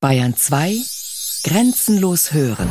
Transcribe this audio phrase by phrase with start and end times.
[0.00, 0.76] Bayern 2
[1.42, 2.70] Grenzenlos hören.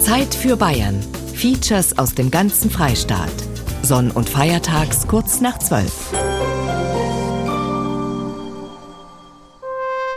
[0.00, 1.00] Zeit für Bayern.
[1.32, 3.32] Features aus dem ganzen Freistaat.
[3.80, 6.10] Sonn- und Feiertags kurz nach 12.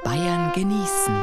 [0.03, 1.13] Bayern genießen.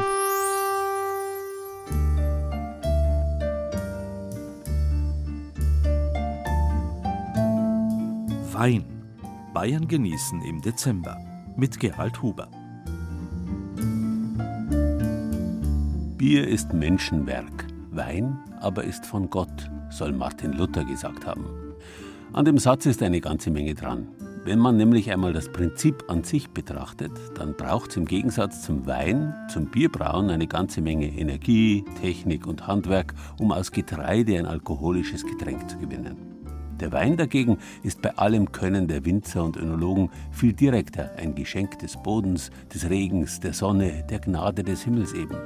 [8.53, 8.85] Wein.
[9.53, 11.19] Bayern genießen im Dezember
[11.57, 12.49] mit Gerald Huber.
[16.21, 21.47] Bier ist Menschenwerk, Wein aber ist von Gott, soll Martin Luther gesagt haben.
[22.35, 24.09] An dem Satz ist eine ganze Menge dran.
[24.45, 28.87] Wenn man nämlich einmal das Prinzip an sich betrachtet, dann braucht es im Gegensatz zum
[28.87, 35.25] Wein, zum Bierbrauen eine ganze Menge Energie, Technik und Handwerk, um aus Getreide ein alkoholisches
[35.25, 36.19] Getränk zu gewinnen.
[36.81, 41.79] Der Wein dagegen ist bei allem Können der Winzer und Önologen viel direkter ein Geschenk
[41.79, 45.37] des Bodens, des Regens, der Sonne, der Gnade des Himmels eben.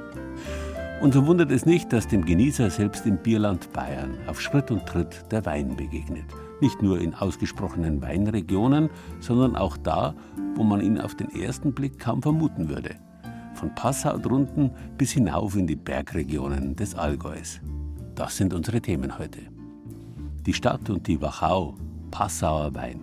[1.01, 4.87] Und so wundert es nicht, dass dem Genießer selbst im Bierland Bayern auf Schritt und
[4.87, 6.25] Tritt der Wein begegnet.
[6.61, 8.89] Nicht nur in ausgesprochenen Weinregionen,
[9.21, 10.15] sondern auch da,
[10.55, 12.95] wo man ihn auf den ersten Blick kaum vermuten würde.
[13.55, 17.61] Von Passau drunten bis hinauf in die Bergregionen des Allgäus.
[18.15, 19.41] Das sind unsere Themen heute.
[20.47, 21.75] Die Stadt und die Wachau,
[22.11, 23.01] Passauer Wein.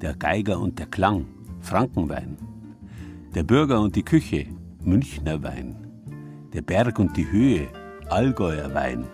[0.00, 1.26] Der Geiger und der Klang,
[1.60, 2.38] Frankenwein.
[3.34, 4.46] Der Bürger und die Küche,
[4.82, 5.87] Münchner Wein
[6.52, 7.68] der Berg und die Höhe,
[8.08, 9.06] Allgäuer Wein,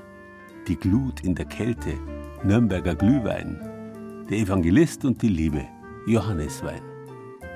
[0.68, 1.94] die Glut in der Kälte,
[2.44, 5.64] Nürnberger Glühwein, der Evangelist und die Liebe,
[6.06, 6.82] Johanneswein.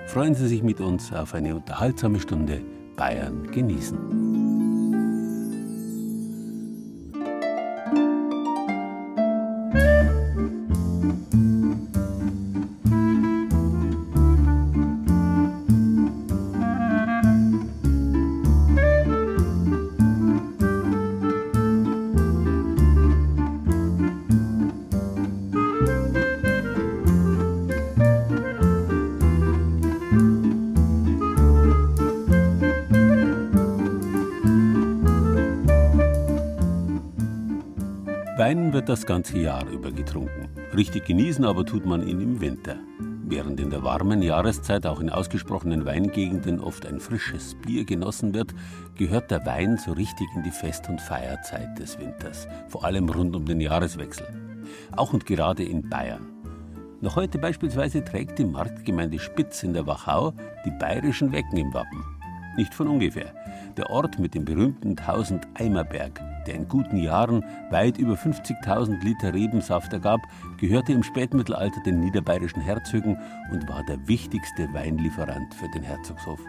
[0.07, 2.63] Freuen Sie sich mit uns auf eine unterhaltsame Stunde
[2.97, 4.28] Bayern genießen.
[38.89, 40.49] Das ganze Jahr über getrunken.
[40.75, 42.77] Richtig genießen aber tut man ihn im Winter.
[43.25, 48.55] Während in der warmen Jahreszeit auch in ausgesprochenen Weingegenden oft ein frisches Bier genossen wird,
[48.97, 53.37] gehört der Wein so richtig in die Fest- und Feierzeit des Winters, vor allem rund
[53.37, 54.27] um den Jahreswechsel.
[54.97, 56.27] Auch und gerade in Bayern.
[57.03, 60.33] Noch heute beispielsweise trägt die Marktgemeinde Spitz in der Wachau
[60.65, 62.03] die bayerischen Wecken im Wappen.
[62.57, 63.35] Nicht von ungefähr.
[63.77, 69.35] Der Ort mit dem berühmten 1000 Eimerberg der in guten Jahren weit über 50.000 Liter
[69.35, 70.21] Rebensaft ergab,
[70.59, 73.19] gehörte im Spätmittelalter den niederbayerischen Herzögen
[73.51, 76.41] und war der wichtigste Weinlieferant für den Herzogshof.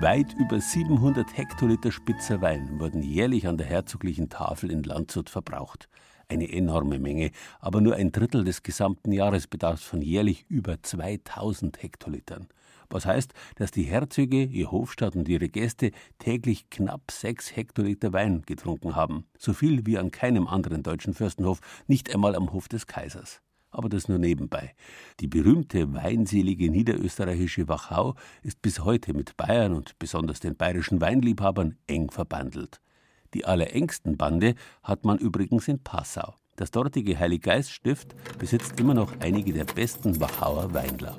[0.00, 5.88] Weit über 700 Hektoliter spitzer Wein wurden jährlich an der herzoglichen Tafel in Landshut verbraucht.
[6.28, 12.48] Eine enorme Menge, aber nur ein Drittel des gesamten Jahresbedarfs von jährlich über 2000 Hektolitern
[12.90, 18.42] was heißt, dass die Herzöge, ihr Hofstaat und ihre Gäste täglich knapp sechs Hektoliter Wein
[18.42, 19.24] getrunken haben.
[19.38, 23.40] So viel wie an keinem anderen deutschen Fürstenhof, nicht einmal am Hof des Kaisers.
[23.70, 24.74] Aber das nur nebenbei.
[25.20, 31.76] Die berühmte weinselige niederösterreichische Wachau ist bis heute mit Bayern und besonders den bayerischen Weinliebhabern
[31.86, 32.80] eng verbandelt.
[33.32, 36.34] Die allerengsten Bande hat man übrigens in Passau.
[36.56, 41.16] Das dortige Heiliggeiststift besitzt immer noch einige der besten Wachauer Weindler.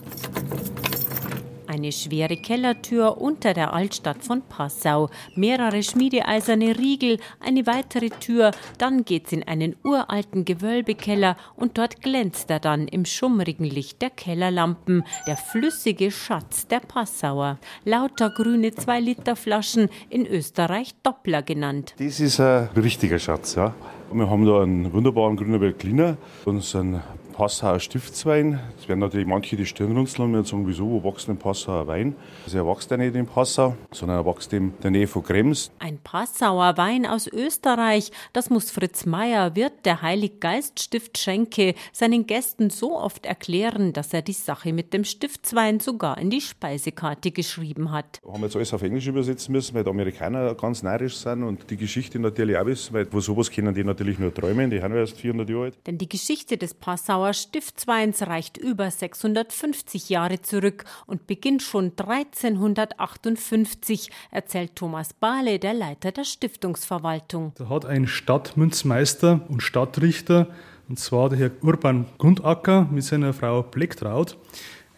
[1.71, 9.05] Eine schwere Kellertür unter der Altstadt von Passau, mehrere schmiedeeiserne Riegel, eine weitere Tür, dann
[9.05, 15.05] geht's in einen uralten Gewölbekeller und dort glänzt er dann im schummrigen Licht der Kellerlampen,
[15.27, 17.57] der flüssige Schatz der Passauer.
[17.85, 21.95] Lauter grüne 2-Liter-Flaschen, in Österreich Doppler genannt.
[21.99, 23.73] Das ist ein richtiger Schatz, ja.
[24.11, 27.01] Wir haben da einen wunderbaren Grüner Berliner und so einen
[27.41, 28.59] Passauer Stiftswein.
[28.77, 32.15] Es werden natürlich manche die Stirn runzeln und sagen, wieso, wo wächst denn Passauer Wein?
[32.45, 35.71] Also er wächst ja nicht in Passau, sondern er wächst in der Nähe von Krems.
[35.79, 42.69] Ein Passauer Wein aus Österreich, das muss Fritz Meyer, Wirt der Heiliggeiststift Schenke, seinen Gästen
[42.69, 47.91] so oft erklären, dass er die Sache mit dem Stiftswein sogar in die Speisekarte geschrieben
[47.91, 48.21] hat.
[48.23, 51.71] Wir haben jetzt alles auf Englisch übersetzen müssen, weil die Amerikaner ganz neidisch sind und
[51.71, 54.93] die Geschichte natürlich auch wissen, weil wo sowas kennen die natürlich nur träumen, die haben
[54.93, 55.77] ja erst 400 Jahre alt.
[55.87, 64.09] Denn die Geschichte des Passauer Stiftsweins reicht über 650 Jahre zurück und beginnt schon 1358,
[64.31, 67.53] erzählt Thomas Bahle, der Leiter der Stiftungsverwaltung.
[67.55, 70.47] Da hat ein Stadtmünzmeister und Stadtrichter,
[70.89, 74.37] und zwar der Herr Urban Grundacker mit seiner Frau Blecktraut,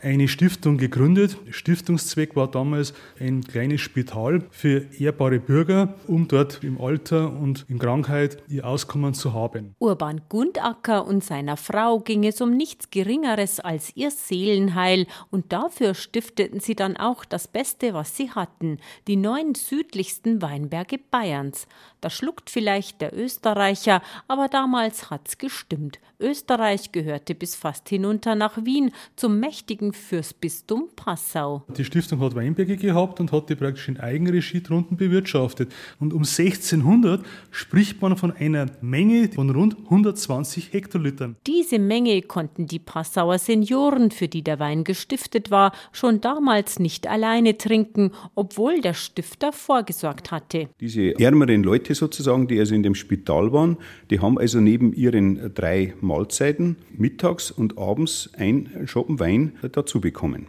[0.04, 1.38] eine Stiftung gegründet.
[1.50, 7.80] Stiftungszweck war damals ein kleines Spital für ehrbare Bürger, um dort im Alter und in
[7.80, 9.76] Krankheit ihr Auskommen zu haben.
[9.80, 15.94] Urban Gundacker und seiner Frau ging es um nichts Geringeres als ihr Seelenheil und dafür
[15.94, 18.78] stifteten sie dann auch das Beste, was sie hatten,
[19.08, 21.68] die neun südlichsten Weinberge Bayerns.
[22.02, 26.00] Da schluckt vielleicht der Österreicher, aber damals hat's gestimmt.
[26.20, 31.64] Österreich gehörte bis fast hinunter nach Wien zum mächtigen Fürstbistum Passau.
[31.78, 35.72] Die Stiftung hat Weinberge gehabt und hat die praktisch in Eigenregie drunten bewirtschaftet.
[36.00, 41.36] Und um 1600 spricht man von einer Menge von rund 120 Hektolitern.
[41.48, 47.08] Diese Menge konnten die Passauer Senioren, für die der Wein gestiftet war, schon damals nicht
[47.08, 50.70] alleine trinken, obwohl der Stifter vorgesorgt hatte.
[50.80, 53.78] Diese ärmeren Leute sozusagen, die also in dem Spital waren,
[54.10, 59.54] die haben also neben ihren drei Mahlzeiten mittags und abends ein Schoppen Wein
[59.84, 60.48] dazu bekommen.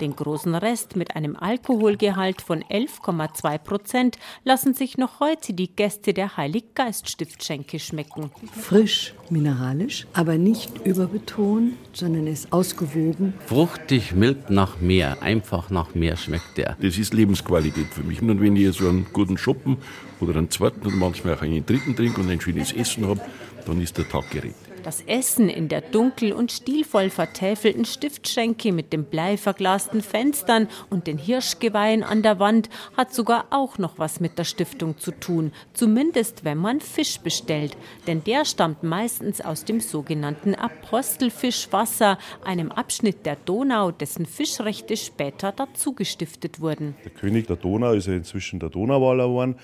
[0.00, 6.14] Den großen Rest mit einem Alkoholgehalt von 11,2 Prozent lassen sich noch heute die Gäste
[6.14, 8.30] der Heiliggeiststiftschenke schmecken.
[8.52, 13.34] Frisch, mineralisch, aber nicht überbetont, sondern ist ausgewogen.
[13.46, 16.76] Fruchtig, mild nach Meer, einfach nach Meer schmeckt der.
[16.80, 18.22] Das ist Lebensqualität für mich.
[18.22, 19.78] Und wenn ich so einen guten Shoppen
[20.20, 23.20] oder einen zweiten und manchmal auch einen dritten trinke und ein schönes Essen habe,
[23.66, 24.67] dann ist der Tag gerettet.
[24.88, 31.18] Das Essen in der dunkel und stilvoll vertäfelten Stiftschenke mit den bleiverglasten Fenstern und den
[31.18, 36.46] Hirschgeweihen an der Wand hat sogar auch noch was mit der Stiftung zu tun, zumindest
[36.46, 37.76] wenn man Fisch bestellt,
[38.06, 45.52] denn der stammt meistens aus dem sogenannten Apostelfischwasser, einem Abschnitt der Donau, dessen Fischrechte später
[45.52, 46.94] dazu gestiftet wurden.
[47.04, 49.56] Der König der Donau ist ja inzwischen der Donauwaler geworden.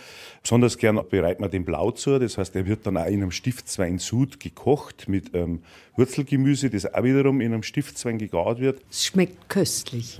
[0.43, 3.31] Besonders gern bereitet man den Blau zu, das heißt, er wird dann auch in einem
[3.31, 5.61] Stiftsweinsud gekocht mit ähm,
[5.97, 8.83] Wurzelgemüse, das auch wiederum in einem Stiftswein gegart wird.
[8.91, 10.19] Es schmeckt köstlich.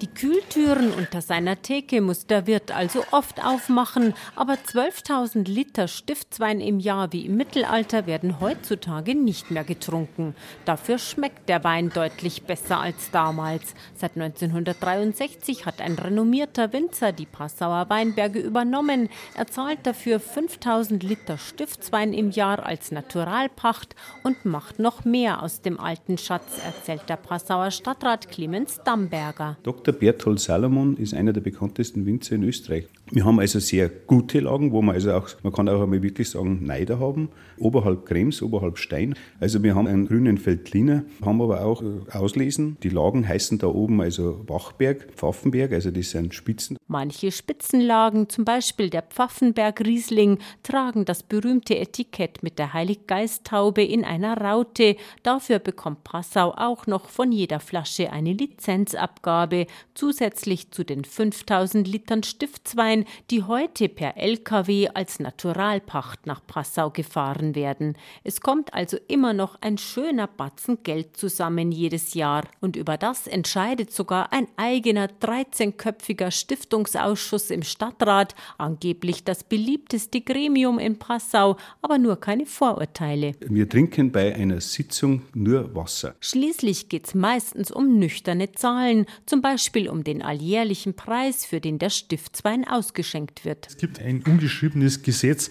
[0.00, 0.08] Die
[0.52, 6.78] Kühltüren unter seiner Theke muss der Wirt also oft aufmachen, aber 12.000 Liter Stiftswein im
[6.78, 10.34] Jahr wie im Mittelalter werden heutzutage nicht mehr getrunken.
[10.66, 13.74] Dafür schmeckt der Wein deutlich besser als damals.
[13.94, 19.08] Seit 1963 hat ein renommierter Winzer die Passauer Weinberge übernommen.
[19.34, 25.62] Er zahlt dafür 5.000 Liter Stiftswein im Jahr als Naturalpacht und macht noch mehr aus
[25.62, 29.56] dem alten Schatz, erzählt der Passauer Stadtrat Clemens Damberger.
[29.62, 29.94] Dr.
[29.94, 32.86] Berthold Salomon ist einer der bekanntesten Winzer in Österreich.
[33.14, 36.30] Wir haben also sehr gute Lagen, wo man also auch, man kann auch einmal wirklich
[36.30, 37.28] sagen, Neider haben.
[37.58, 39.14] Oberhalb Krems, oberhalb Stein.
[39.38, 42.78] Also wir haben einen grünen Veltliner, haben aber auch äh, Auslesen.
[42.82, 46.78] Die Lagen heißen da oben also Bachberg, Pfaffenberg, also das sind Spitzen.
[46.86, 54.06] Manche Spitzenlagen, zum Beispiel der Pfaffenberg Riesling, tragen das berühmte Etikett mit der Heiliggeisttaube in
[54.06, 54.96] einer Raute.
[55.22, 62.22] Dafür bekommt Passau auch noch von jeder Flasche eine Lizenzabgabe, zusätzlich zu den 5000 Litern
[62.22, 67.96] Stiftswein, die heute per LKW als Naturalpacht nach Passau gefahren werden.
[68.24, 72.44] Es kommt also immer noch ein schöner Batzen Geld zusammen jedes Jahr.
[72.60, 80.78] Und über das entscheidet sogar ein eigener 13-köpfiger Stiftungsausschuss im Stadtrat, angeblich das beliebteste Gremium
[80.78, 83.32] in Passau, aber nur keine Vorurteile.
[83.40, 86.14] Wir trinken bei einer Sitzung nur Wasser.
[86.20, 91.78] Schließlich geht es meistens um nüchterne Zahlen, zum Beispiel um den alljährlichen Preis, für den
[91.78, 93.66] der Stiftswein ausgeschenkt wird.
[93.68, 95.50] Es gibt ein ungeschriebenes Gesetz,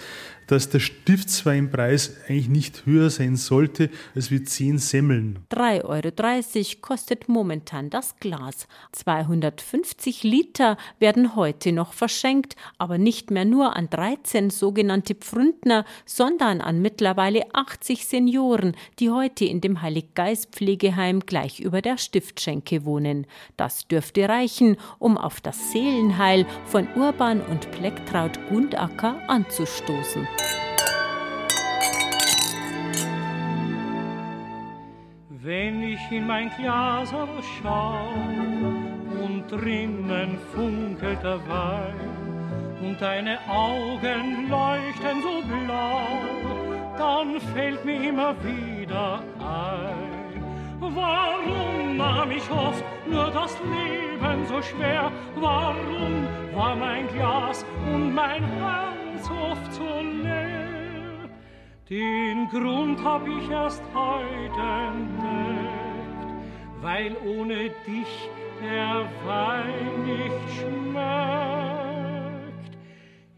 [0.51, 5.39] dass der Stiftsweinpreis eigentlich nicht höher sein sollte als wie 10 Semmeln.
[5.50, 8.67] 3,30 Euro kostet momentan das Glas.
[8.91, 16.60] 250 Liter werden heute noch verschenkt, aber nicht mehr nur an 13 sogenannte Pfründner, sondern
[16.60, 23.25] an mittlerweile 80 Senioren, die heute in dem Heiliggeist-Pflegeheim gleich über der Stiftschenke wohnen.
[23.55, 30.27] Das dürfte reichen, um auf das Seelenheil von Urban und Plecktraut Gundacker anzustoßen.
[35.51, 37.10] Wenn ich in mein Glas
[37.62, 38.08] schau
[39.22, 46.08] und drinnen funkelt der Wein und deine Augen leuchten so blau,
[46.98, 50.41] dann fällt mir immer wieder ein,
[50.79, 55.12] warum nahm ich oft nur das Leben so schwer?
[55.36, 60.61] Warum war mein Glas und mein Herz oft so leer?
[61.91, 66.31] Den Grund hab ich erst heute entdeckt,
[66.79, 68.29] weil ohne dich
[68.63, 70.88] der Wein nicht schmeckt.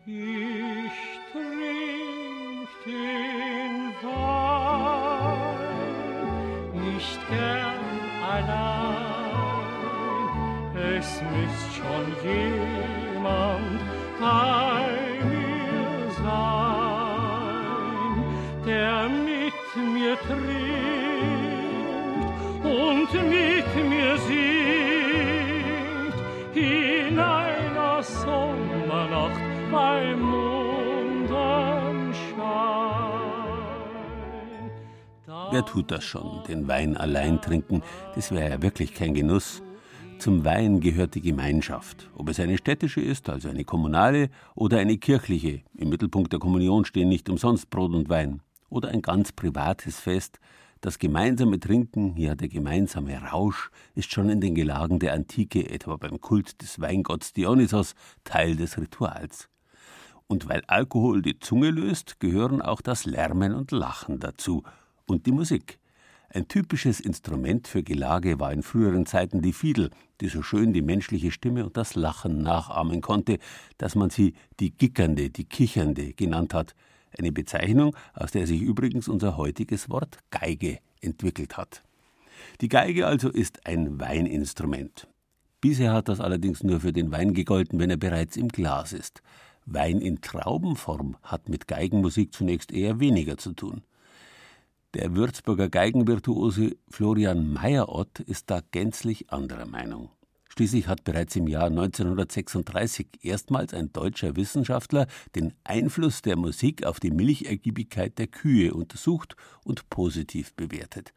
[0.05, 0.93] Ich
[1.31, 5.24] trink den Wein
[6.86, 8.01] nicht gern
[8.36, 9.33] allein.
[10.75, 13.81] Es misst schon jemand
[14.22, 14.62] ein.
[20.17, 20.43] Trinkt
[22.63, 24.93] und mit mir singt
[26.55, 29.41] in einer Sommernacht
[29.72, 30.53] bei Mondenschein.
[35.51, 36.43] Wer tut das schon?
[36.48, 37.84] Den Wein allein trinken,
[38.15, 39.62] das wäre ja wirklich kein Genuss.
[40.20, 42.10] Zum Wein gehört die Gemeinschaft.
[42.15, 45.63] Ob es eine städtische ist, also eine kommunale, oder eine kirchliche.
[45.75, 48.41] Im Mittelpunkt der Kommunion stehen nicht umsonst Brot und Wein.
[48.74, 50.39] Oder ein ganz privates Fest.
[50.82, 55.96] Das gemeinsame Trinken, ja der gemeinsame Rausch, ist schon in den Gelagen der Antike, etwa
[55.96, 59.48] beim Kult des Weingotts Dionysos, Teil des Rituals.
[60.25, 64.63] Und weil Alkohol die Zunge löst, gehören auch das Lärmen und Lachen dazu.
[65.06, 65.77] Und die Musik.
[66.30, 70.82] Ein typisches Instrument für Gelage war in früheren Zeiten die Fiedel, die so schön die
[70.82, 73.38] menschliche Stimme und das Lachen nachahmen konnte,
[73.77, 76.74] dass man sie die Gickernde, die Kichernde genannt hat.
[77.17, 81.84] Eine Bezeichnung, aus der sich übrigens unser heutiges Wort Geige entwickelt hat.
[82.62, 85.08] Die Geige also ist ein Weininstrument.
[85.62, 89.22] Bisher hat das allerdings nur für den Wein gegolten, wenn er bereits im Glas ist.
[89.65, 93.84] Wein in Traubenform hat mit Geigenmusik zunächst eher weniger zu tun.
[94.93, 100.10] Der Würzburger Geigenvirtuose Florian Meyerott ist da gänzlich anderer Meinung.
[100.55, 107.00] Schließlich hat bereits im Jahr 1936 erstmals ein deutscher Wissenschaftler den Einfluss der Musik auf
[107.00, 111.12] die Milchergiebigkeit der Kühe untersucht und positiv bewertet.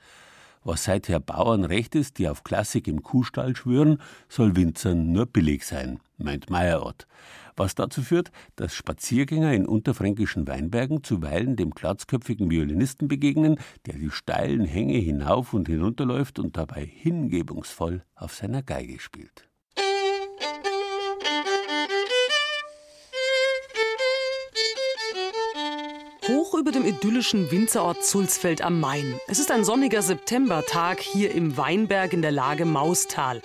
[0.67, 6.01] Was seither Bauernrecht ist, die auf Klassik im Kuhstall schwören, soll Winzern nur billig sein,
[6.19, 7.07] meint Meyerott
[7.57, 14.11] was dazu führt, dass Spaziergänger in unterfränkischen Weinbergen zuweilen dem glatzköpfigen Violinisten begegnen, der die
[14.11, 19.49] steilen Hänge hinauf und hinunterläuft und dabei hingebungsvoll auf seiner Geige spielt.
[26.29, 29.21] Hoch über dem idyllischen Winzerort Sulzfeld am Main.
[29.29, 33.43] Es ist ein sonniger Septembertag hier im Weinberg in der Lage Maustal.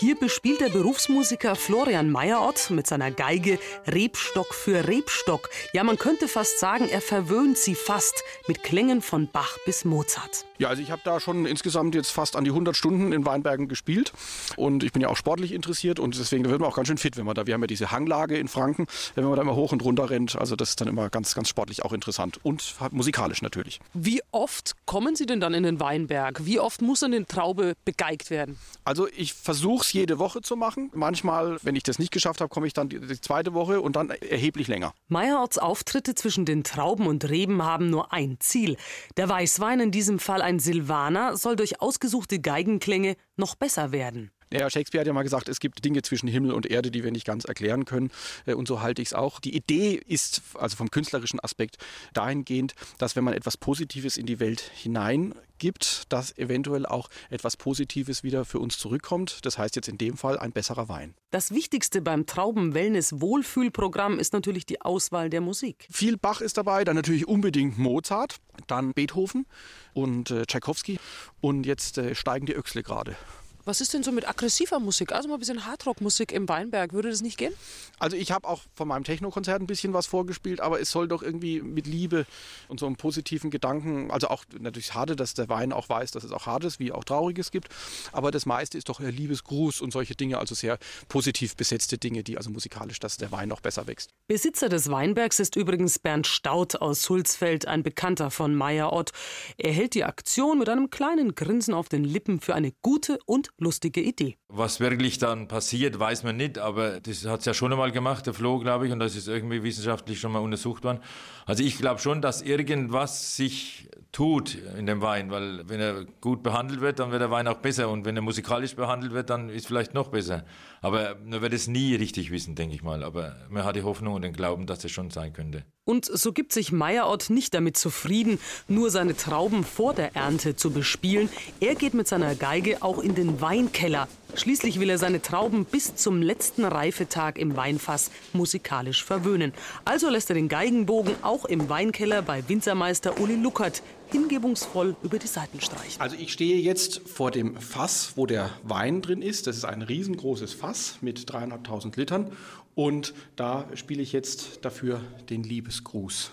[0.00, 5.48] Hier bespielt der Berufsmusiker Florian Meyerott mit seiner Geige Rebstock für Rebstock.
[5.72, 10.44] Ja, man könnte fast sagen, er verwöhnt sie fast mit Klängen von Bach bis Mozart.
[10.58, 13.68] Ja, also ich habe da schon insgesamt jetzt fast an die 100 Stunden in Weinbergen
[13.68, 14.12] gespielt
[14.56, 17.16] und ich bin ja auch sportlich interessiert und deswegen wird man auch ganz schön fit,
[17.16, 19.72] wenn man da, wir haben ja diese Hanglage in Franken, wenn man da immer hoch
[19.72, 23.42] und runter rennt, also das ist dann immer ganz, ganz sportlich auch interessant und musikalisch
[23.42, 23.80] natürlich.
[23.92, 26.44] Wie oft kommen Sie denn dann in den Weinberg?
[26.44, 28.58] Wie oft muss eine Traube begeigt werden?
[28.84, 30.90] Also ich versuche es jede Woche zu machen.
[30.94, 33.96] Manchmal, wenn ich das nicht geschafft habe, komme ich dann die, die zweite Woche und
[33.96, 34.94] dann erheblich länger.
[35.08, 38.76] Meyerorts Auftritte zwischen den Trauben und Reben haben nur ein Ziel.
[39.16, 44.30] Der Weißwein, in diesem Fall ein Silvaner, soll durch ausgesuchte Geigenklänge noch besser werden.
[44.54, 47.10] Ja, Shakespeare hat ja mal gesagt, es gibt Dinge zwischen Himmel und Erde, die wir
[47.10, 48.12] nicht ganz erklären können.
[48.46, 49.40] Äh, und so halte ich es auch.
[49.40, 51.78] Die Idee ist, also vom künstlerischen Aspekt,
[52.12, 58.22] dahingehend, dass wenn man etwas Positives in die Welt hineingibt, dass eventuell auch etwas Positives
[58.22, 59.44] wieder für uns zurückkommt.
[59.44, 61.14] Das heißt jetzt in dem Fall ein besserer Wein.
[61.32, 65.88] Das Wichtigste beim Trauben-Wellness-Wohlfühlprogramm ist natürlich die Auswahl der Musik.
[65.90, 68.36] Viel Bach ist dabei, dann natürlich unbedingt Mozart,
[68.68, 69.46] dann Beethoven
[69.94, 71.00] und äh, Tchaikovsky.
[71.40, 73.16] Und jetzt äh, steigen die Öchsle gerade.
[73.64, 75.12] Was ist denn so mit aggressiver Musik?
[75.12, 76.92] Also mal ein bisschen Hardrock-Musik im Weinberg.
[76.92, 77.54] Würde das nicht gehen?
[77.98, 81.22] Also ich habe auch von meinem Techno-Konzert ein bisschen was vorgespielt, aber es soll doch
[81.22, 82.26] irgendwie mit Liebe
[82.68, 86.24] und so einem positiven Gedanken, also auch natürlich schade, dass der Wein auch weiß, dass
[86.24, 87.68] es auch Hartes wie auch Trauriges gibt,
[88.12, 90.78] aber das meiste ist doch eher Liebesgruß und solche Dinge, also sehr
[91.08, 94.10] positiv besetzte Dinge, die also musikalisch, dass der Wein noch besser wächst.
[94.26, 99.12] Besitzer des Weinbergs ist übrigens Bernd Staud aus Sulzfeld, ein Bekannter von Meyer Ott.
[99.56, 103.50] Er hält die Aktion mit einem kleinen Grinsen auf den Lippen für eine gute und
[103.58, 104.36] lustige Idee.
[104.48, 108.26] Was wirklich dann passiert, weiß man nicht, aber das hat es ja schon einmal gemacht,
[108.26, 111.00] der Flo, glaube ich, und das ist irgendwie wissenschaftlich schon mal untersucht worden.
[111.46, 116.42] Also ich glaube schon, dass irgendwas sich tut in dem Wein, weil wenn er gut
[116.42, 119.48] behandelt wird, dann wird der Wein auch besser und wenn er musikalisch behandelt wird, dann
[119.50, 120.44] ist vielleicht noch besser.
[120.80, 123.02] Aber man wird es nie richtig wissen, denke ich mal.
[123.02, 125.64] Aber man hat die Hoffnung und den Glauben, dass es schon sein könnte.
[125.86, 130.70] Und so gibt sich Meyerott nicht damit zufrieden, nur seine Trauben vor der Ernte zu
[130.70, 131.28] bespielen.
[131.60, 134.08] Er geht mit seiner Geige auch in den Weinkeller.
[134.36, 139.52] Schließlich will er seine Trauben bis zum letzten Reifetag im Weinfass musikalisch verwöhnen.
[139.84, 145.26] Also lässt er den Geigenbogen auch im Weinkeller bei Winzermeister Uli Luckert hingebungsvoll über die
[145.26, 146.00] Seiten streichen.
[146.00, 149.46] Also ich stehe jetzt vor dem Fass, wo der Wein drin ist.
[149.46, 152.32] Das ist ein riesengroßes Fass mit dreieinhalbtausend Litern.
[152.74, 156.30] Und da spiele ich jetzt dafür den Liebesgruß.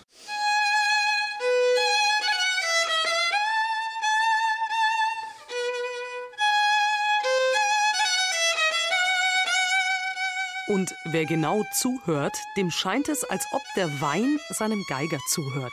[10.68, 15.72] Und wer genau zuhört, dem scheint es, als ob der Wein seinem Geiger zuhört.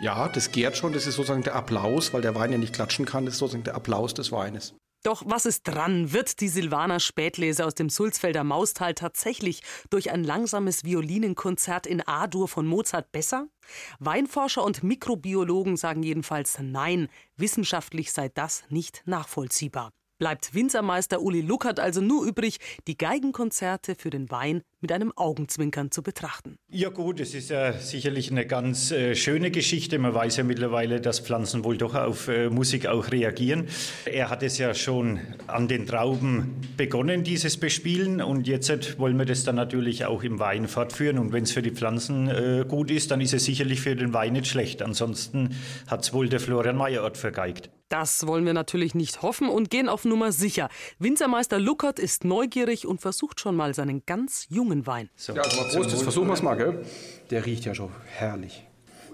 [0.00, 3.04] Ja, das gärt schon, das ist sozusagen der Applaus, weil der Wein ja nicht klatschen
[3.04, 4.74] kann, das ist sozusagen der Applaus des Weines.
[5.04, 6.12] Doch was ist dran?
[6.12, 12.48] Wird die Silvaner Spätlese aus dem Sulzfelder Maustal tatsächlich durch ein langsames Violinenkonzert in A-Dur
[12.48, 13.46] von Mozart besser?
[14.00, 19.90] Weinforscher und Mikrobiologen sagen jedenfalls nein, wissenschaftlich sei das nicht nachvollziehbar.
[20.18, 22.58] Bleibt Winzermeister Uli Luckert also nur übrig,
[22.88, 26.56] die Geigenkonzerte für den Wein mit einem Augenzwinkern zu betrachten.
[26.68, 29.96] Ja gut, es ist ja sicherlich eine ganz äh, schöne Geschichte.
[30.00, 33.68] Man weiß ja mittlerweile, dass Pflanzen wohl doch auf äh, Musik auch reagieren.
[34.06, 38.20] Er hat es ja schon an den Trauben begonnen, dieses Bespielen.
[38.20, 41.18] Und jetzt wollen wir das dann natürlich auch im Wein fortführen.
[41.18, 44.12] Und wenn es für die Pflanzen äh, gut ist, dann ist es sicherlich für den
[44.12, 44.82] Wein nicht schlecht.
[44.82, 45.54] Ansonsten
[45.86, 47.70] hat es wohl der Florian Meyerort vergeigt.
[47.88, 50.68] Das wollen wir natürlich nicht hoffen und gehen auf Nummer sicher.
[50.98, 55.08] Winzermeister Luckert ist neugierig und versucht schon mal seinen ganz jungen Wein.
[55.16, 55.32] So.
[55.32, 56.84] Ja, also mal Prost, jetzt versuchen wir es mal, gell?
[57.30, 58.66] Der riecht ja schon herrlich.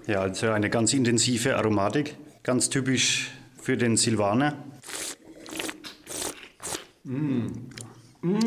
[0.07, 4.57] Ja, also eine ganz intensive Aromatik, ganz typisch für den Silvaner.
[7.03, 7.47] Mmh.
[8.21, 8.41] Mmh.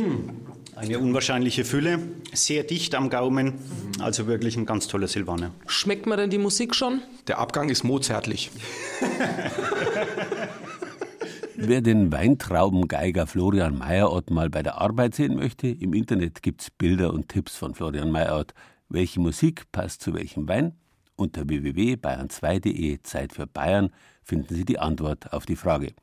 [0.79, 1.99] Eine unwahrscheinliche Fülle,
[2.33, 3.55] sehr dicht am Gaumen,
[3.99, 5.51] also wirklich ein ganz toller Silvaner.
[5.67, 7.03] Schmeckt mir denn die Musik schon?
[7.27, 8.53] Der Abgang ist mozartlich.
[11.57, 17.13] Wer den Weintraubengeiger Florian Meyerort mal bei der Arbeit sehen möchte, im Internet gibt's Bilder
[17.13, 18.55] und Tipps von Florian Meyerort.
[18.89, 20.77] Welche Musik passt zu welchem Wein?
[21.17, 23.91] Unter www.bayern2.de Zeit für Bayern
[24.23, 25.95] finden Sie die Antwort auf die Frage.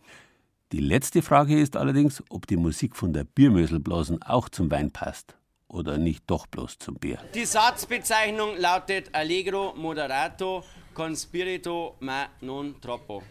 [0.71, 5.37] Die letzte Frage ist allerdings, ob die Musik von der Biermöselblasen auch zum Wein passt
[5.67, 7.19] oder nicht doch bloß zum Bier.
[7.35, 13.21] Die Satzbezeichnung lautet Allegro moderato con spirito ma non troppo.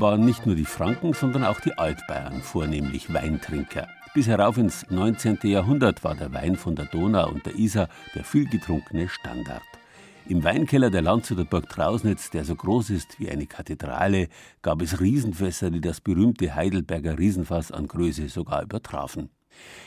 [0.00, 3.88] Waren nicht nur die Franken, sondern auch die Altbayern vornehmlich Weintrinker.
[4.14, 5.38] Bis herauf ins 19.
[5.42, 9.62] Jahrhundert war der Wein von der Donau und der Isar der vielgetrunkene Standard.
[10.28, 14.28] Im Weinkeller der Landshuter Burg Trausnitz, der so groß ist wie eine Kathedrale,
[14.62, 19.30] gab es Riesenfässer, die das berühmte Heidelberger Riesenfass an Größe sogar übertrafen.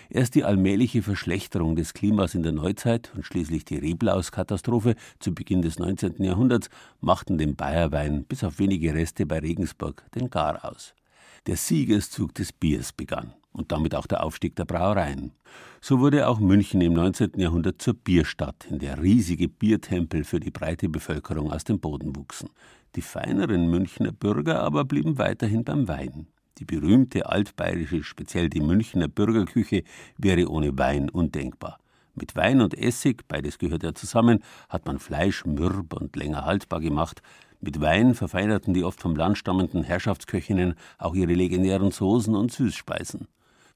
[0.10, 5.62] Erst die allmähliche Verschlechterung des Klimas in der Neuzeit und schließlich die Reblauskatastrophe zu Beginn
[5.62, 6.24] des 19.
[6.24, 10.94] Jahrhunderts machten dem Bayerwein bis auf wenige Reste bei Regensburg den Gar aus.
[11.48, 15.32] Der Siegeszug des Biers begann und damit auch der Aufstieg der Brauereien.
[15.82, 17.32] So wurde auch München im 19.
[17.38, 22.50] Jahrhundert zur Bierstadt, in der riesige Biertempel für die breite Bevölkerung aus dem Boden wuchsen.
[22.96, 26.28] Die feineren Münchner Bürger aber blieben weiterhin beim Wein.
[26.58, 29.84] Die berühmte altbayerische, speziell die Münchner Bürgerküche,
[30.18, 31.80] wäre ohne Wein undenkbar.
[32.14, 36.82] Mit Wein und Essig, beides gehört ja zusammen, hat man Fleisch mürb und länger haltbar
[36.82, 37.22] gemacht.
[37.62, 43.28] Mit Wein verfeinerten die oft vom Land stammenden Herrschaftsköchinnen auch ihre legendären Soßen und Süßspeisen.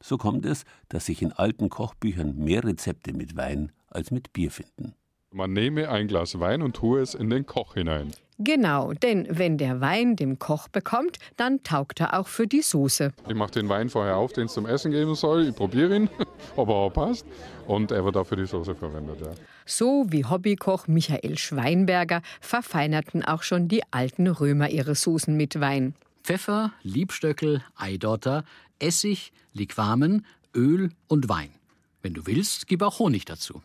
[0.02, 4.52] So kommt es, dass sich in alten Kochbüchern mehr Rezepte mit Wein als mit Bier
[4.52, 4.94] finden.
[5.36, 8.12] Man nehme ein Glas Wein und tue es in den Koch hinein.
[8.40, 13.12] Genau, denn wenn der Wein dem Koch bekommt, dann taugt er auch für die Soße.
[13.28, 15.50] Ich mache den Wein vorher auf, den es zum Essen geben soll.
[15.50, 16.10] Ich probiere ihn,
[16.56, 17.26] ob er auch passt.
[17.68, 19.20] Und er wird auch für die Soße verwendet.
[19.20, 19.32] Ja.
[19.66, 25.96] So wie Hobbykoch Michael Schweinberger verfeinerten auch schon die alten Römer ihre Soßen mit Wein.
[26.24, 28.46] Pfeffer, Liebstöckel, Eidotter,
[28.80, 31.50] Essig, Liquamen, Öl und Wein.
[32.02, 33.62] Wenn du willst, gib auch Honig dazu.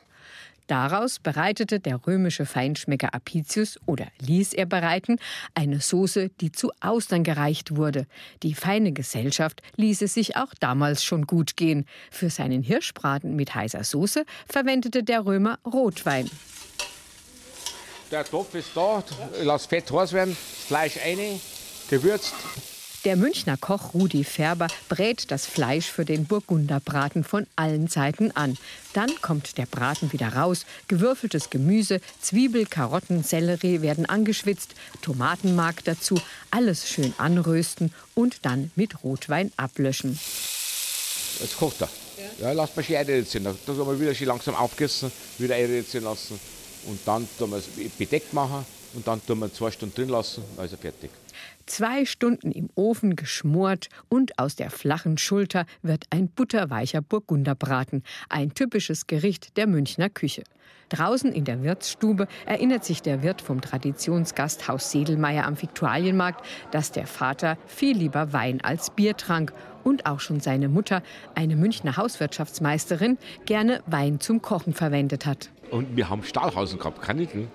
[0.70, 5.18] Daraus bereitete der römische Feinschmecker Apicius oder ließ er bereiten
[5.52, 8.06] eine Soße, die zu Austern gereicht wurde.
[8.44, 11.86] Die feine Gesellschaft ließ es sich auch damals schon gut gehen.
[12.12, 16.30] Für seinen Hirschbraten mit heißer Soße verwendete der Römer Rotwein.
[18.12, 19.02] der Topf ist da.
[19.42, 21.40] Lass Fett heiß werden, Fleisch rein,
[21.88, 22.32] gewürzt.
[23.06, 28.58] Der Münchner Koch Rudi Färber brät das Fleisch für den Burgunderbraten von allen Seiten an.
[28.92, 30.66] Dann kommt der Braten wieder raus.
[30.86, 39.02] Gewürfeltes Gemüse, Zwiebel, Karotten, Sellerie werden angeschwitzt, Tomatenmark dazu, alles schön anrösten und dann mit
[39.02, 40.20] Rotwein ablöschen.
[41.40, 41.88] Jetzt kocht er.
[42.38, 43.44] Ja, lasst mal schön einreduzieren.
[43.44, 46.38] Da tun wir wieder schön langsam aufgegessen, wieder einreduzieren lassen.
[46.86, 50.44] Und dann tun wir es bedeckt machen und dann tun wir zwei Stunden drin lassen,
[50.56, 51.10] dann ist er fertig.
[51.66, 58.54] Zwei Stunden im Ofen geschmort und aus der flachen Schulter wird ein butterweicher Burgunderbraten, ein
[58.54, 60.42] typisches Gericht der Münchner Küche.
[60.90, 67.06] Draußen in der Wirtsstube erinnert sich der Wirt vom Traditionsgasthaus Sedelmeier am Viktualienmarkt, dass der
[67.06, 69.52] Vater viel lieber Wein als Bier trank
[69.84, 71.02] und auch schon seine Mutter,
[71.36, 75.50] eine Münchner Hauswirtschaftsmeisterin, gerne Wein zum Kochen verwendet hat.
[75.70, 77.48] Und wir haben Stahlhausen gehabt, Kaniten.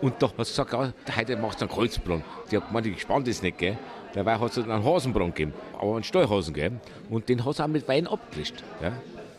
[0.00, 2.22] Und da hat sie gesagt, ja, heute macht es einen Kreuzbrunn.
[2.50, 3.76] Die hat gemeint, ich spann das nicht, gell.
[4.14, 6.72] Dabei hat es einen Hasenbrunn gegeben, aber einen Stallhasen, gell.
[7.10, 8.64] Und den hat sie auch mit Wein abgelischt.
[8.80, 8.92] Ja.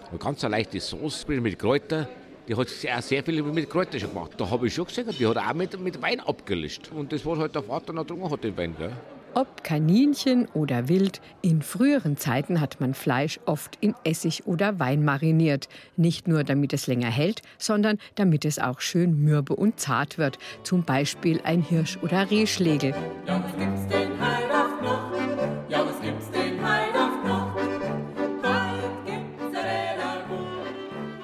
[0.09, 2.07] Eine ganz eine leichte Sauce mit Kräuter.
[2.47, 4.31] Die hat sehr, sehr viel mit Kräuter schon gemacht.
[4.37, 6.89] Da habe ich schon gesehen, die hat auch mit, mit Wein abgelischt.
[6.93, 8.75] Und das, was halt der Vater noch getrunken hat, den Wein.
[8.77, 8.91] Gell.
[9.33, 15.05] Ob Kaninchen oder Wild, in früheren Zeiten hat man Fleisch oft in Essig oder Wein
[15.05, 15.69] mariniert.
[15.95, 20.37] Nicht nur damit es länger hält, sondern damit es auch schön mürbe und zart wird.
[20.63, 22.93] Zum Beispiel ein Hirsch- oder Rehschlegel.
[23.25, 24.20] Was gibt's denn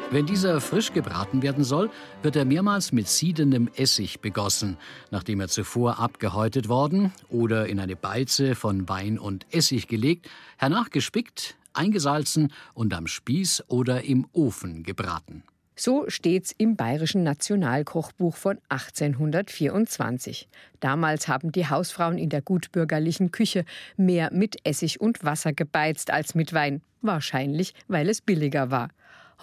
[0.10, 1.90] Wenn dieser frisch gebraten werden soll,
[2.22, 4.78] wird er mehrmals mit siedendem Essig begossen,
[5.12, 10.92] nachdem er zuvor abgehäutet worden oder in eine Beize von Wein und Essig gelegt, hernach
[10.92, 15.44] gespickt, eingesalzen und am Spieß oder im Ofen gebraten.
[15.76, 20.48] So steht's im Bayerischen Nationalkochbuch von 1824.
[20.80, 23.66] Damals haben die Hausfrauen in der gutbürgerlichen Küche
[23.98, 26.82] mehr mit Essig und Wasser gebeizt als mit Wein.
[27.02, 28.88] Wahrscheinlich, weil es billiger war.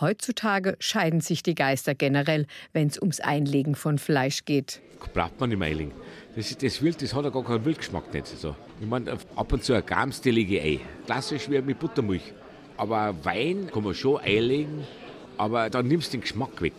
[0.00, 4.80] Heutzutage scheiden sich die Geister generell, wenn es ums Einlegen von Fleisch geht.
[5.12, 5.92] Braucht man nicht mehr einlegen.
[6.35, 8.12] Das, das Wild das hat ja gar keinen Wildgeschmack.
[8.12, 8.57] Nicht so.
[8.80, 10.80] Ich meine, ab und zu ein ich ein.
[11.07, 12.33] Klassisch wie mit Buttermilch.
[12.76, 14.85] Aber Wein kann man schon einlegen,
[15.38, 16.74] aber dann nimmst du den Geschmack weg.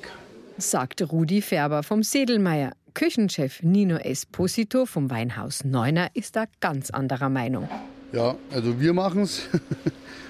[0.58, 2.74] Sagte Rudi Färber vom Sedelmeier.
[2.94, 7.70] Küchenchef Nino Esposito vom Weinhaus Neuner ist da ganz anderer Meinung.
[8.12, 9.48] Ja, also wir machen es,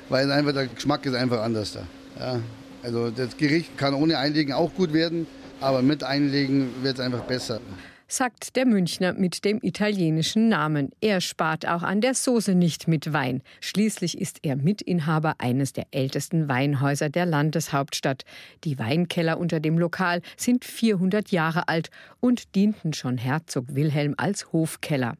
[0.09, 1.87] weil einfach der Geschmack ist einfach anders da.
[2.19, 2.39] Ja,
[2.85, 5.27] also das Gericht kann ohne Einlegen auch gut werden,
[5.59, 7.59] aber mit Einlegen wird es einfach besser.
[8.07, 10.91] Sagt der Münchner mit dem italienischen Namen.
[11.01, 13.41] Er spart auch an der Soße nicht mit Wein.
[13.61, 18.23] Schließlich ist er Mitinhaber eines der ältesten Weinhäuser der Landeshauptstadt.
[18.63, 24.53] Die Weinkeller unter dem Lokal sind 400 Jahre alt und dienten schon Herzog Wilhelm als
[24.53, 25.15] Hofkeller.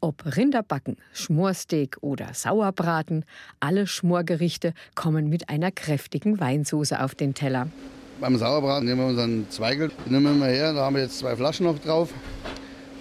[0.00, 3.24] Ob Rinderbacken, Schmorsteak oder Sauerbraten,
[3.60, 7.68] alle Schmorgerichte kommen mit einer kräftigen Weinsauce auf den Teller.
[8.20, 11.36] Beim Sauerbraten nehmen wir unseren Zweigel, den nehmen wir her, da haben wir jetzt zwei
[11.36, 12.12] Flaschen noch drauf.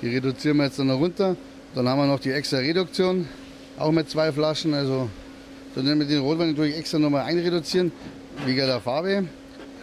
[0.01, 1.36] Die reduzieren wir jetzt dann noch runter.
[1.73, 3.27] Dann haben wir noch die extra Reduktion,
[3.77, 4.73] auch mit zwei Flaschen.
[4.73, 5.10] Also
[5.75, 7.91] dann nehmen wir den Rotwein natürlich extra nochmal einreduzieren,
[8.45, 9.25] wegen der Farbe.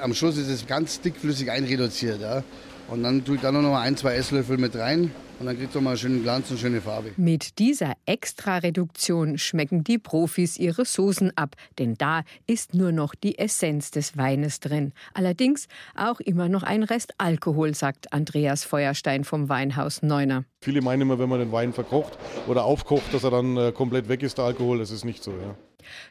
[0.00, 2.20] Am Schluss ist es ganz dickflüssig einreduziert.
[2.20, 2.42] Ja.
[2.88, 5.10] Und dann tue ich da noch mal ein, zwei Esslöffel mit rein.
[5.42, 7.10] Und dann kriegt es mal einen schönen Glanz und schöne Farbe.
[7.16, 13.38] Mit dieser Extra-Reduktion schmecken die Profis ihre Soßen ab, denn da ist nur noch die
[13.38, 14.92] Essenz des Weines drin.
[15.14, 15.66] Allerdings
[15.96, 20.44] auch immer noch ein Rest Alkohol, sagt Andreas Feuerstein vom Weinhaus Neuner.
[20.60, 22.16] Viele meinen immer, wenn man den Wein verkocht
[22.46, 24.78] oder aufkocht, dass er dann äh, komplett weg ist, der Alkohol.
[24.78, 25.32] Das ist nicht so.
[25.32, 25.56] Ja.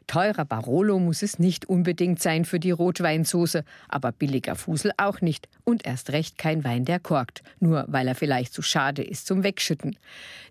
[0.08, 5.48] Teurer Barolo muss es nicht unbedingt sein für die Rotweinsoße, aber billiger Fusel auch nicht
[5.64, 9.44] und erst recht kein Wein, der korkt, nur weil er vielleicht zu schade ist zum
[9.44, 9.98] Wegschütten.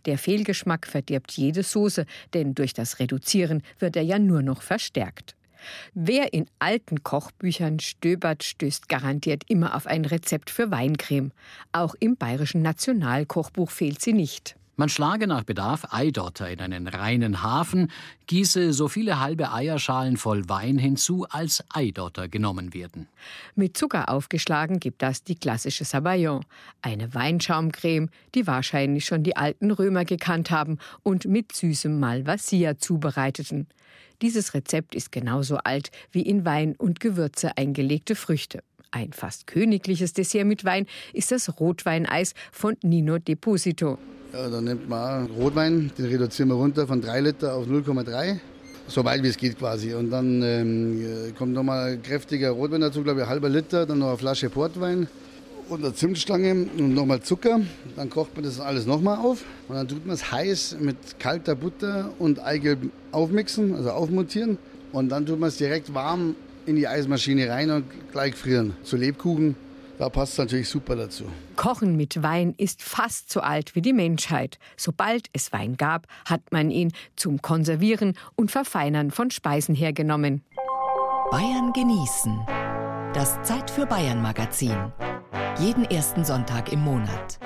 [0.06, 5.34] Der Fehlgeschmack verdirbt jede Soße, denn durch das Reduzieren wird er ja nur noch verstärkt.
[5.94, 11.32] Wer in alten Kochbüchern stöbert, stößt garantiert immer auf ein Rezept für Weincreme.
[11.72, 14.56] Auch im bayerischen Nationalkochbuch fehlt sie nicht.
[14.80, 17.92] Man schlage nach Bedarf Eidotter in einen reinen Hafen,
[18.28, 23.06] gieße so viele halbe Eierschalen voll Wein hinzu, als Eidotter genommen werden.
[23.54, 26.46] Mit Zucker aufgeschlagen gibt das die klassische Sabayon,
[26.80, 33.66] eine Weinschaumcreme, die wahrscheinlich schon die alten Römer gekannt haben und mit süßem Malvasia zubereiteten.
[34.22, 38.62] Dieses Rezept ist genauso alt wie in Wein und Gewürze eingelegte Früchte.
[38.92, 43.98] Ein fast königliches Dessert mit Wein ist das Rotweineis von Nino Deposito.
[44.32, 48.40] Ja, dann nimmt man Rotwein, den reduzieren wir runter von 3 Liter auf 0,3.
[48.88, 49.94] So weit wie es geht quasi.
[49.94, 54.18] Und dann ähm, kommt nochmal kräftiger Rotwein dazu, glaube ich, halber Liter, dann noch eine
[54.18, 55.06] Flasche Portwein
[55.68, 57.60] und eine Zimtstange und nochmal Zucker.
[57.94, 61.54] Dann kocht man das alles nochmal auf und dann tut man es heiß mit kalter
[61.54, 64.58] Butter und Eigelb aufmixen, also aufmontieren.
[64.90, 66.34] Und dann tut man es direkt warm
[66.70, 68.74] in die Eismaschine rein und gleich frieren.
[68.82, 69.56] Zu Lebkuchen,
[69.98, 71.24] da passt es natürlich super dazu.
[71.56, 74.58] Kochen mit Wein ist fast so alt wie die Menschheit.
[74.76, 80.42] Sobald es Wein gab, hat man ihn zum Konservieren und Verfeinern von Speisen hergenommen.
[81.30, 82.40] Bayern genießen.
[83.12, 84.92] Das Zeit für Bayern Magazin.
[85.58, 87.38] Jeden ersten Sonntag im Monat.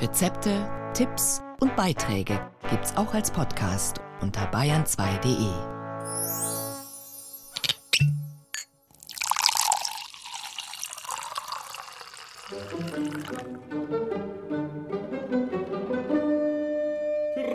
[0.00, 5.81] Rezepte, Tipps und Beiträge gibt's auch als Podcast unter bayern2.de.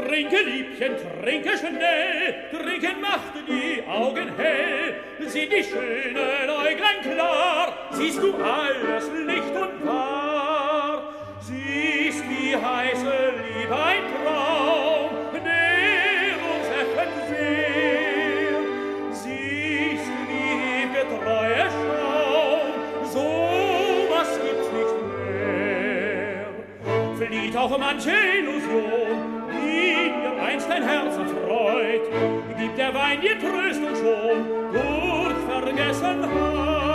[0.07, 4.95] Trinke, Liebchen, trinke schnell, trinken macht die Augen hell.
[5.27, 11.13] Sieh die schönen Äuglein klar, siehst du alles Licht und wahr.
[11.41, 14.66] Siehst wie heiße Liebe ein Traum,
[27.47, 32.01] sieht auch um manche Illusion, die dir einst dein Herz erfreut,
[32.59, 36.86] gibt der Wein dir Tröstung schon durch Vergessenheit.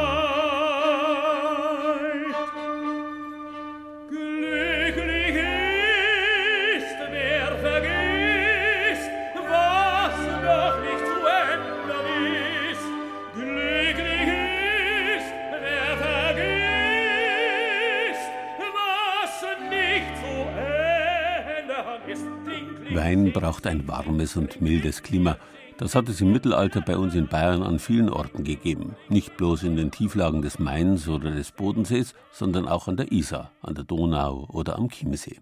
[22.94, 25.38] Wein braucht ein warmes und mildes Klima.
[25.78, 28.96] Das hat es im Mittelalter bei uns in Bayern an vielen Orten gegeben.
[29.08, 33.52] Nicht bloß in den Tieflagen des Mains oder des Bodensees, sondern auch an der Isar,
[33.62, 35.40] an der Donau oder am Chiemsee.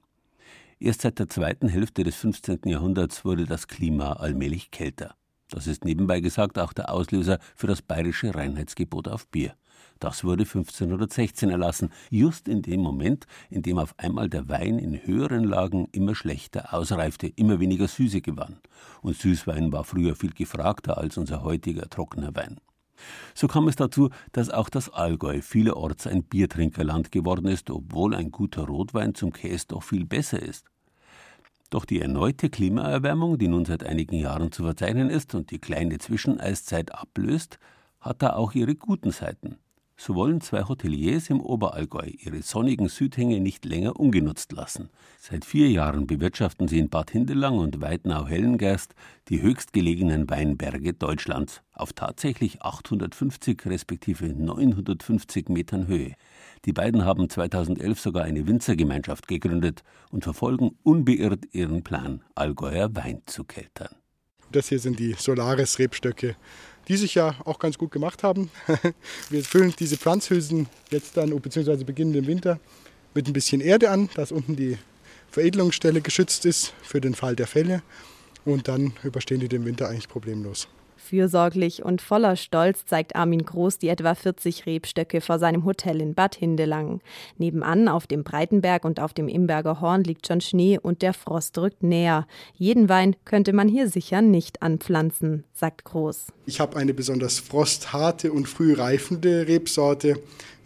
[0.79, 2.61] Erst seit der zweiten Hälfte des 15.
[2.65, 5.15] Jahrhunderts wurde das Klima allmählich kälter.
[5.51, 9.55] Das ist nebenbei gesagt auch der Auslöser für das bayerische Reinheitsgebot auf Bier.
[10.01, 15.07] Das wurde 1516 erlassen, just in dem Moment, in dem auf einmal der Wein in
[15.07, 18.57] höheren Lagen immer schlechter ausreifte, immer weniger Süße gewann.
[19.03, 22.57] Und Süßwein war früher viel gefragter als unser heutiger trockener Wein.
[23.35, 28.31] So kam es dazu, dass auch das Allgäu vielerorts ein Biertrinkerland geworden ist, obwohl ein
[28.31, 30.67] guter Rotwein zum Käse doch viel besser ist.
[31.69, 35.99] Doch die erneute Klimaerwärmung, die nun seit einigen Jahren zu verzeichnen ist und die kleine
[35.99, 37.59] Zwischeneiszeit ablöst,
[38.01, 39.59] hat da auch ihre guten Seiten.
[40.03, 44.89] So wollen zwei Hoteliers im Oberallgäu ihre sonnigen Südhänge nicht länger ungenutzt lassen.
[45.19, 48.95] Seit vier Jahren bewirtschaften sie in Bad Hindelang und Weidnau-Hellengerst
[49.29, 56.15] die höchstgelegenen Weinberge Deutschlands auf tatsächlich 850 respektive 950 Metern Höhe.
[56.65, 63.21] Die beiden haben 2011 sogar eine Winzergemeinschaft gegründet und verfolgen unbeirrt ihren Plan, Allgäuer Wein
[63.27, 63.95] zu keltern.
[64.53, 66.37] Das hier sind die Solaris-Rebstöcke,
[66.91, 68.51] die sich ja auch ganz gut gemacht haben.
[69.31, 72.59] Wir füllen diese Pflanzhülsen jetzt dann, beziehungsweise beginnen im Winter,
[73.15, 74.77] mit ein bisschen Erde an, dass unten die
[75.31, 77.85] Veredelungsstelle geschützt ist für den Fall der Fälle.
[78.45, 80.67] Und dann überstehen die den Winter eigentlich problemlos.
[81.11, 86.15] Fürsorglich und voller Stolz zeigt Armin Groß die etwa 40 Rebstöcke vor seinem Hotel in
[86.15, 87.01] Bad Hindelang.
[87.37, 91.59] Nebenan auf dem Breitenberg und auf dem Imberger Horn liegt schon Schnee und der Frost
[91.59, 92.29] rückt näher.
[92.55, 96.29] Jeden Wein könnte man hier sicher nicht anpflanzen, sagt Groß.
[96.47, 100.17] Ich habe eine besonders frostharte und früh reifende Rebsorte.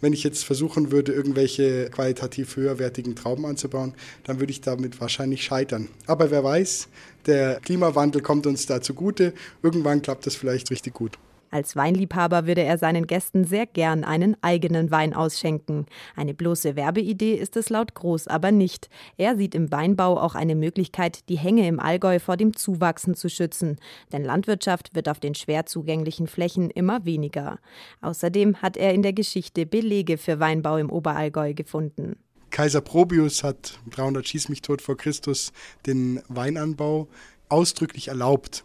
[0.01, 5.43] Wenn ich jetzt versuchen würde, irgendwelche qualitativ höherwertigen Trauben anzubauen, dann würde ich damit wahrscheinlich
[5.43, 5.87] scheitern.
[6.05, 6.89] Aber wer weiß,
[7.25, 9.33] der Klimawandel kommt uns da zugute.
[9.61, 11.17] Irgendwann klappt das vielleicht richtig gut.
[11.55, 15.85] Als Weinliebhaber würde er seinen Gästen sehr gern einen eigenen Wein ausschenken.
[16.15, 18.89] Eine bloße Werbeidee ist es laut Groß aber nicht.
[19.15, 23.29] Er sieht im Weinbau auch eine Möglichkeit, die Hänge im Allgäu vor dem Zuwachsen zu
[23.29, 23.77] schützen.
[24.11, 27.59] Denn Landwirtschaft wird auf den schwer zugänglichen Flächen immer weniger.
[28.01, 32.17] Außerdem hat er in der Geschichte Belege für Weinbau im Oberallgäu gefunden.
[32.55, 35.51] Kaiser Probius hat 300 Schieß mich tot vor Christus
[35.85, 37.09] den Weinanbau
[37.49, 38.63] ausdrücklich erlaubt.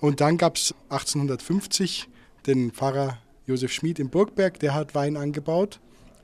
[0.00, 2.10] Und dann gab es 1850
[2.46, 3.16] den Pfarrer
[3.46, 5.80] Josef Schmid im Burgberg, der hat Wein angebaut.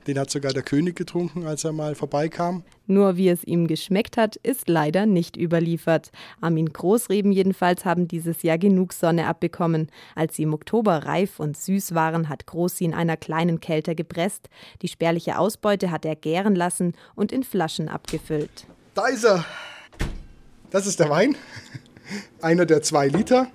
[0.09, 2.63] Den hat sogar der König getrunken, als er mal vorbeikam.
[2.87, 6.09] Nur wie es ihm geschmeckt hat, ist leider nicht überliefert.
[6.41, 9.91] Armin Großreben jedenfalls haben dieses Jahr genug Sonne abbekommen.
[10.15, 13.93] Als sie im Oktober reif und süß waren, hat Groß sie in einer kleinen Kälte
[13.93, 14.49] gepresst.
[14.81, 18.65] Die spärliche Ausbeute hat er gären lassen und in Flaschen abgefüllt.
[18.95, 19.45] Da ist er.
[20.71, 21.35] Das ist der Wein.
[22.41, 23.45] Einer der zwei Liter.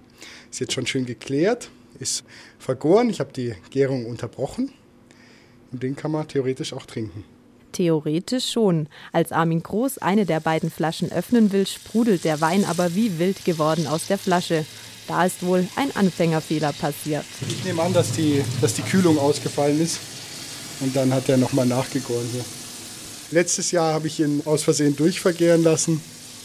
[0.52, 1.68] Ist jetzt schon schön geklärt.
[1.98, 2.22] Ist
[2.60, 3.10] vergoren.
[3.10, 4.70] Ich habe die Gärung unterbrochen.
[5.74, 7.24] Und den kann man theoretisch auch trinken.
[7.72, 8.86] Theoretisch schon.
[9.10, 13.44] Als Armin Groß eine der beiden Flaschen öffnen will, sprudelt der Wein aber wie wild
[13.44, 14.64] geworden aus der Flasche.
[15.08, 17.24] Da ist wohl ein Anfängerfehler passiert.
[17.48, 19.98] Ich nehme an, dass die, dass die Kühlung ausgefallen ist.
[20.78, 22.44] Und dann hat er nochmal nachgegoren hier.
[23.32, 26.00] Letztes Jahr habe ich ihn aus Versehen durchvergären lassen.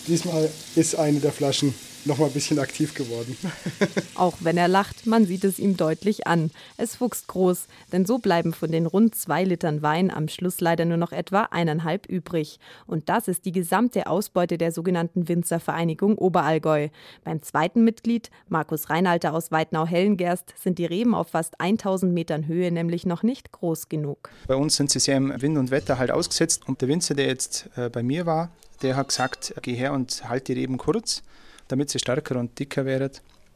[0.07, 3.37] Diesmal ist eine der Flaschen noch mal ein bisschen aktiv geworden.
[4.15, 6.51] Auch wenn er lacht, man sieht es ihm deutlich an.
[6.77, 10.85] Es fuchst groß, denn so bleiben von den rund zwei Litern Wein am Schluss leider
[10.85, 12.59] nur noch etwa eineinhalb übrig.
[12.87, 16.89] Und das ist die gesamte Ausbeute der sogenannten Winzervereinigung Oberallgäu.
[17.23, 22.71] Beim zweiten Mitglied, Markus Reinalter aus Weidnau-Hellengerst, sind die Reben auf fast 1000 Metern Höhe
[22.71, 24.29] nämlich noch nicht groß genug.
[24.47, 26.67] Bei uns sind sie sehr im Wind und Wetter halt ausgesetzt.
[26.67, 30.27] Und der Winzer, der jetzt äh, bei mir war, der hat gesagt, geh her und
[30.29, 31.23] halt die Reben kurz
[31.69, 33.11] damit sie stärker und dicker werden,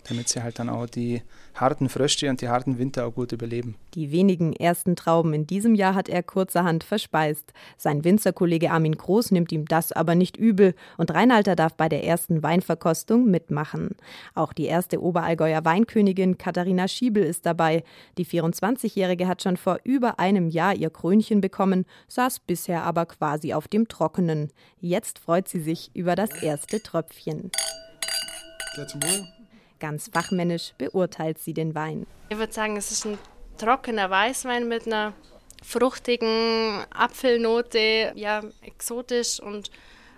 [0.07, 1.21] damit sie halt dann auch die
[1.55, 3.75] harten Frösche und die harten Winter auch gut überleben.
[3.93, 7.53] Die wenigen ersten Trauben in diesem Jahr hat er kurzerhand verspeist.
[7.77, 12.03] Sein Winzerkollege Armin Groß nimmt ihm das aber nicht übel und Reinalter darf bei der
[12.03, 13.95] ersten Weinverkostung mitmachen.
[14.33, 17.83] Auch die erste Oberallgäuer Weinkönigin Katharina Schiebel ist dabei.
[18.17, 23.53] Die 24-Jährige hat schon vor über einem Jahr ihr Krönchen bekommen, saß bisher aber quasi
[23.53, 24.51] auf dem Trockenen.
[24.79, 27.51] Jetzt freut sie sich über das erste Tröpfchen.
[29.79, 32.07] Ganz fachmännisch beurteilt sie den Wein.
[32.29, 33.17] Ich würde sagen, es ist ein
[33.57, 35.13] trockener Weißwein mit einer
[35.63, 39.39] fruchtigen Apfelnote, ja, exotisch.
[39.39, 39.71] Und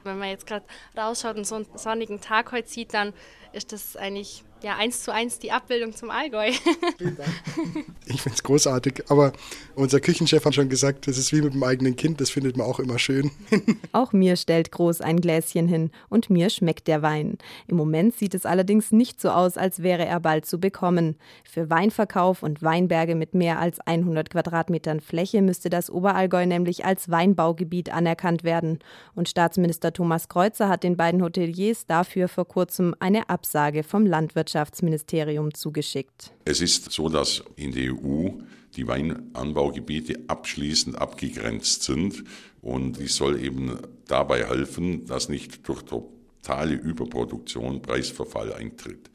[0.03, 0.65] wenn man jetzt gerade
[0.97, 3.13] rausschaut und so einen sonnigen Tag heute sieht, dann
[3.55, 6.47] ist das eigentlich ja, eins zu eins die Abbildung zum Allgäu.
[8.07, 9.33] ich finde es großartig, aber
[9.75, 12.65] unser Küchenchef hat schon gesagt, das ist wie mit dem eigenen Kind, das findet man
[12.65, 13.29] auch immer schön.
[13.91, 17.37] auch mir stellt Groß ein Gläschen hin und mir schmeckt der Wein.
[17.67, 21.15] Im Moment sieht es allerdings nicht so aus, als wäre er bald zu bekommen.
[21.43, 27.11] Für Weinverkauf und Weinberge mit mehr als 100 Quadratmetern Fläche müsste das Oberallgäu nämlich als
[27.11, 28.79] Weinbaugebiet anerkannt werden.
[29.13, 33.44] Und Staatsminister Thomas Kreuzer hat den beiden Hoteliers dafür vor kurzem eine Absage
[33.83, 36.31] vom Landwirtschaftsministerium zugeschickt.
[36.45, 38.29] Es ist so, dass in der EU
[38.75, 42.23] die Weinanbaugebiete abschließend abgegrenzt sind
[42.61, 43.77] und ich soll eben
[44.07, 49.09] dabei helfen, dass nicht durch totale Überproduktion Preisverfall eintritt.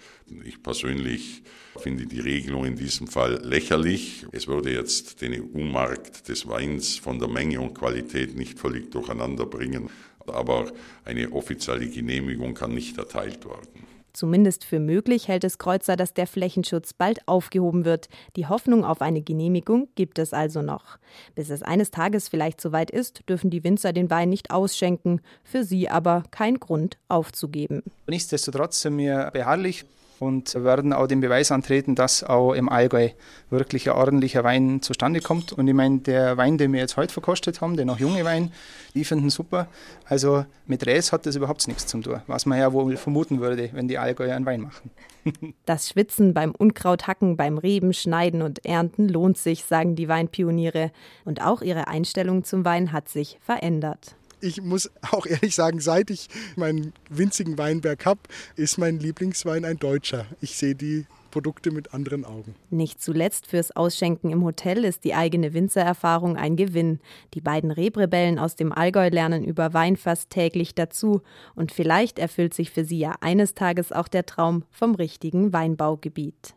[0.44, 1.42] Ich persönlich
[1.78, 4.26] finde die Regelung in diesem Fall lächerlich.
[4.32, 9.46] Es würde jetzt den EU-Markt des Weins von der Menge und Qualität nicht völlig durcheinander
[9.46, 9.90] bringen,
[10.26, 10.72] aber
[11.04, 13.89] eine offizielle Genehmigung kann nicht erteilt werden.
[14.12, 18.08] Zumindest für möglich hält es Kreuzer, dass der Flächenschutz bald aufgehoben wird.
[18.36, 20.98] Die Hoffnung auf eine Genehmigung gibt es also noch.
[21.34, 25.64] Bis es eines Tages vielleicht soweit ist, dürfen die Winzer den Wein nicht ausschenken, für
[25.64, 27.82] sie aber kein Grund aufzugeben.
[28.06, 29.84] Nichtsdestotrotz sind wir beharrlich
[30.20, 33.08] und werden auch den Beweis antreten, dass auch im Allgäu
[33.48, 35.52] wirklich ein ordentlicher Wein zustande kommt.
[35.54, 38.52] Und ich meine, der Wein, den wir jetzt heute verkostet haben, der noch junge Wein,
[38.94, 39.66] die finden super.
[40.04, 43.70] Also mit Räs hat das überhaupt nichts zu tun, was man ja wohl vermuten würde,
[43.72, 44.90] wenn die Allgäuer einen Wein machen.
[45.66, 50.92] Das Schwitzen beim Unkrauthacken, beim Reben, Schneiden und Ernten lohnt sich, sagen die Weinpioniere.
[51.26, 56.10] Und auch ihre Einstellung zum Wein hat sich verändert ich muss auch ehrlich sagen, seit
[56.10, 58.20] ich meinen winzigen Weinberg habe,
[58.56, 60.26] ist mein Lieblingswein ein deutscher.
[60.40, 62.54] Ich sehe die Produkte mit anderen Augen.
[62.70, 67.00] Nicht zuletzt fürs Ausschenken im Hotel ist die eigene Winzererfahrung ein Gewinn.
[67.34, 71.22] Die beiden Rebrebellen aus dem Allgäu lernen über Wein fast täglich dazu.
[71.54, 76.54] Und vielleicht erfüllt sich für sie ja eines Tages auch der Traum vom richtigen Weinbaugebiet.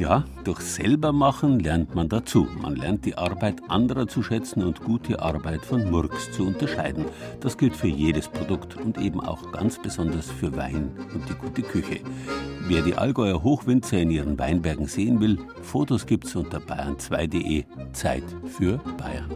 [0.00, 2.48] Ja, durch Selbermachen lernt man dazu.
[2.62, 7.04] Man lernt die Arbeit anderer zu schätzen und gute Arbeit von Murks zu unterscheiden.
[7.40, 11.60] Das gilt für jedes Produkt und eben auch ganz besonders für Wein und die gute
[11.60, 12.00] Küche.
[12.66, 17.64] Wer die Allgäuer Hochwinzer in ihren Weinbergen sehen will, Fotos gibt's unter bayern2.de.
[17.92, 19.28] Zeit für Bayern.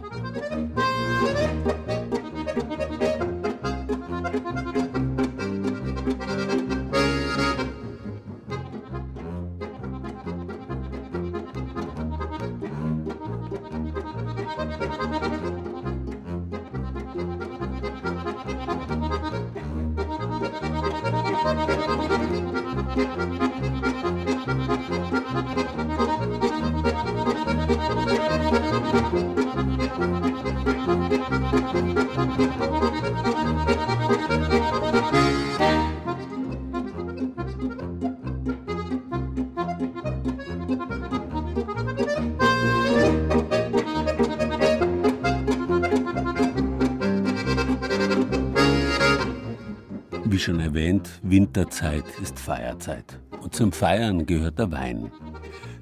[50.44, 53.18] Schon erwähnt, Winterzeit ist Feierzeit.
[53.40, 55.10] Und zum Feiern gehört der Wein.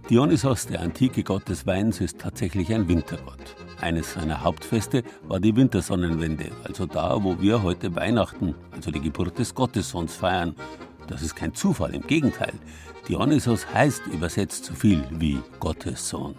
[0.08, 3.56] Dionysos, der antike Gott des Weins, ist tatsächlich ein Wintergott.
[3.80, 9.36] Eines seiner Hauptfeste war die Wintersonnenwende, also da, wo wir heute Weihnachten, also die Geburt
[9.36, 10.54] des Gottessohns, feiern.
[11.08, 12.52] Das ist kein Zufall, im Gegenteil.
[13.08, 16.36] Dionysos heißt übersetzt so viel wie Gottessohn.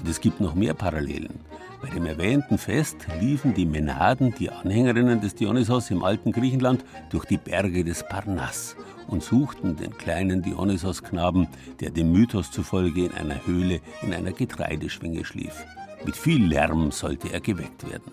[0.00, 1.40] Und es gibt noch mehr Parallelen.
[1.82, 7.24] Bei dem erwähnten Fest liefen die Menaden, die Anhängerinnen des Dionysos im alten Griechenland, durch
[7.24, 8.76] die Berge des Parnass
[9.08, 11.48] und suchten den kleinen Dionysos-Knaben,
[11.80, 15.64] der dem Mythos zufolge in einer Höhle in einer Getreideschwinge schlief.
[16.04, 18.12] Mit viel Lärm sollte er geweckt werden.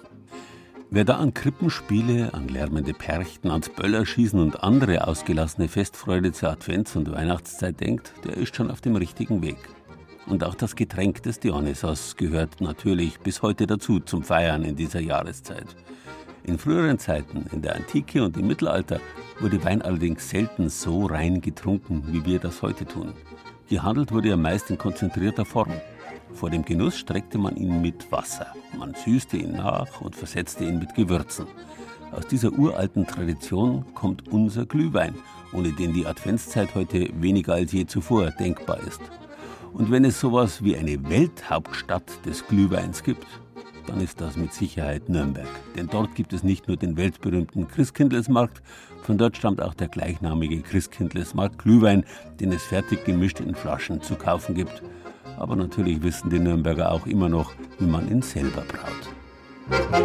[0.89, 6.95] Wer da an Krippenspiele, an lärmende Perchten, ans Böllerschießen und andere ausgelassene Festfreude zur Advents-
[6.95, 9.57] und Weihnachtszeit denkt, der ist schon auf dem richtigen Weg.
[10.27, 14.99] Und auch das Getränk des Dionysos gehört natürlich bis heute dazu zum Feiern in dieser
[14.99, 15.67] Jahreszeit.
[16.43, 18.99] In früheren Zeiten, in der Antike und im Mittelalter,
[19.39, 23.13] wurde Wein allerdings selten so rein getrunken, wie wir das heute tun.
[23.69, 25.71] Gehandelt wurde er meist in konzentrierter Form.
[26.33, 28.47] Vor dem Genuss streckte man ihn mit Wasser.
[28.77, 31.47] Man süßte ihn nach und versetzte ihn mit Gewürzen.
[32.11, 35.15] Aus dieser uralten Tradition kommt unser Glühwein,
[35.53, 39.01] ohne den die Adventszeit heute weniger als je zuvor denkbar ist.
[39.77, 43.27] Und wenn es sowas wie eine Welthauptstadt des Glühweins gibt,
[43.85, 45.47] dann ist das mit Sicherheit Nürnberg.
[45.75, 48.63] Denn dort gibt es nicht nur den weltberühmten Christkindlesmarkt,
[49.03, 52.05] von dort stammt auch der gleichnamige Christkindlesmarkt Glühwein,
[52.39, 54.81] den es fertig gemischt in Flaschen zu kaufen gibt.
[55.37, 60.01] Aber natürlich wissen die Nürnberger auch immer noch, wie man ihn selber braut.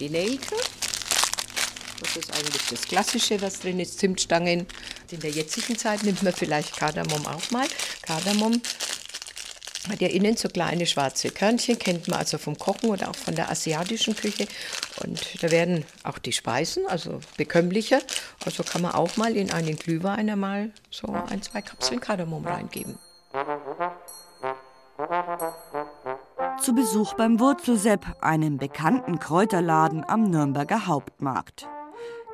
[0.00, 0.56] Die Nelke.
[2.06, 4.66] Das ist eigentlich das Klassische, was drin ist, Zimtstangen.
[5.10, 7.66] In der jetzigen Zeit nimmt man vielleicht Kardamom auch mal.
[8.02, 8.62] Kardamom
[9.90, 13.34] hat ja innen so kleine schwarze Körnchen, kennt man also vom Kochen oder auch von
[13.34, 14.46] der asiatischen Küche.
[15.02, 18.00] Und da werden auch die Speisen, also bekömmlicher.
[18.44, 22.98] Also kann man auch mal in einen Glühwein einmal so ein, zwei Kapseln Kardamom reingeben.
[26.62, 31.68] Zu Besuch beim Wurzelsepp, einem bekannten Kräuterladen am Nürnberger Hauptmarkt.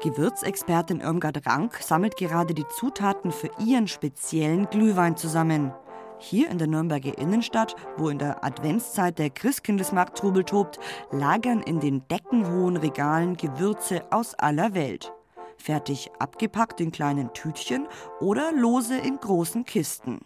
[0.03, 5.73] Gewürzexpertin Irmgard Rank sammelt gerade die Zutaten für ihren speziellen Glühwein zusammen.
[6.19, 10.81] Hier in der Nürnberger Innenstadt, wo in der Adventszeit der Christkindlesmarkt Trubel tobt,
[11.13, 15.13] lagern in den deckenhohen Regalen Gewürze aus aller Welt.
[15.57, 17.87] Fertig abgepackt in kleinen Tütchen
[18.21, 20.19] oder lose in großen Kisten.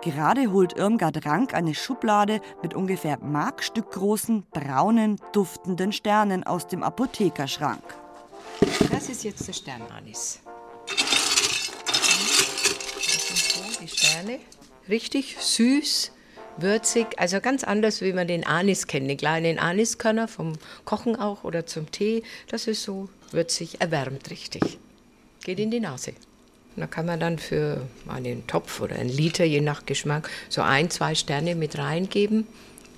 [0.00, 7.82] Gerade holt Irmgard Rank eine Schublade mit ungefähr markstückgroßen, braunen, duftenden Sternen aus dem Apothekerschrank.
[8.90, 10.40] Das ist jetzt der Sternanis.
[12.96, 14.38] Das sind so die Sterne.
[14.88, 16.12] Richtig süß,
[16.56, 19.08] würzig, also ganz anders, wie man den Anis kennt.
[19.08, 22.22] Den kleinen Aniskörner vom Kochen auch oder zum Tee.
[22.48, 24.78] Das ist so würzig, erwärmt richtig.
[25.44, 26.14] Geht in die Nase.
[26.76, 30.90] Da kann man dann für einen Topf oder einen Liter, je nach Geschmack, so ein,
[30.90, 32.46] zwei Sterne mit reingeben.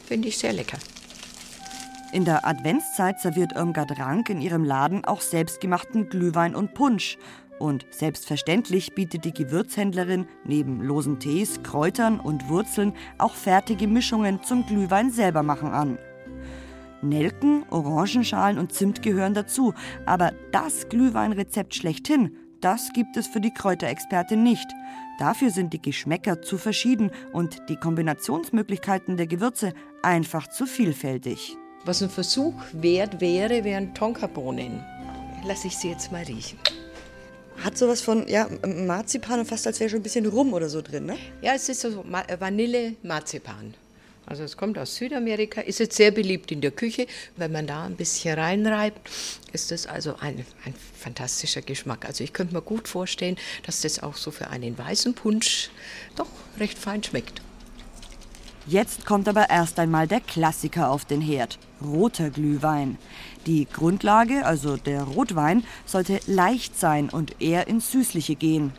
[0.06, 0.78] Finde ich sehr lecker.
[2.14, 7.18] In der Adventszeit serviert Irmgard Rank in ihrem Laden auch selbstgemachten Glühwein und Punsch.
[7.58, 14.64] Und selbstverständlich bietet die Gewürzhändlerin neben losen Tees, Kräutern und Wurzeln auch fertige Mischungen zum
[14.64, 15.98] Glühwein selber machen an.
[17.02, 19.74] Nelken, Orangenschalen und Zimt gehören dazu,
[20.06, 24.68] aber das Glühweinrezept schlechthin, das gibt es für die Kräuterexpertin nicht.
[25.18, 29.72] Dafür sind die Geschmäcker zu verschieden und die Kombinationsmöglichkeiten der Gewürze
[30.04, 31.58] einfach zu vielfältig.
[31.84, 34.82] Was ein Versuch wert wäre, wären Tonkabohnen.
[35.46, 36.58] Lass ich sie jetzt mal riechen.
[37.62, 40.80] Hat sowas von ja, Marzipan und fast als wäre schon ein bisschen Rum oder so
[40.80, 41.18] drin, ne?
[41.42, 42.02] Ja, es ist so
[42.38, 43.74] Vanille-Marzipan.
[44.26, 47.06] Also es kommt aus Südamerika, ist jetzt sehr beliebt in der Küche.
[47.36, 49.10] Wenn man da ein bisschen reinreibt,
[49.52, 52.06] ist das also ein, ein fantastischer Geschmack.
[52.06, 55.68] Also ich könnte mir gut vorstellen, dass das auch so für einen weißen Punsch
[56.16, 56.28] doch
[56.58, 57.43] recht fein schmeckt.
[58.66, 62.96] Jetzt kommt aber erst einmal der Klassiker auf den Herd, roter Glühwein.
[63.44, 68.72] Die Grundlage, also der Rotwein, sollte leicht sein und eher ins Süßliche gehen.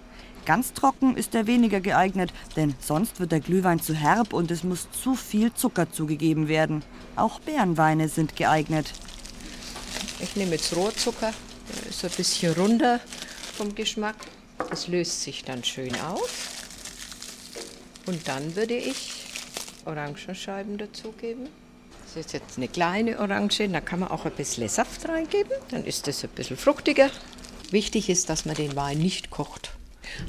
[0.45, 4.63] Ganz trocken ist er weniger geeignet, denn sonst wird der Glühwein zu herb und es
[4.63, 6.83] muss zu viel Zucker zugegeben werden.
[7.15, 8.91] Auch Beerenweine sind geeignet.
[10.19, 11.31] Ich nehme jetzt Rohrzucker,
[11.69, 12.99] der ist ein bisschen runder
[13.55, 14.15] vom Geschmack.
[14.69, 16.29] Das löst sich dann schön auf.
[18.07, 19.24] Und dann würde ich
[19.86, 21.47] Orangenscheiben dazugeben.
[22.05, 25.51] Das ist jetzt eine kleine Orange, da kann man auch ein bisschen Saft reingeben.
[25.71, 27.09] Dann ist das ein bisschen fruchtiger.
[27.71, 29.71] Wichtig ist, dass man den Wein nicht kocht.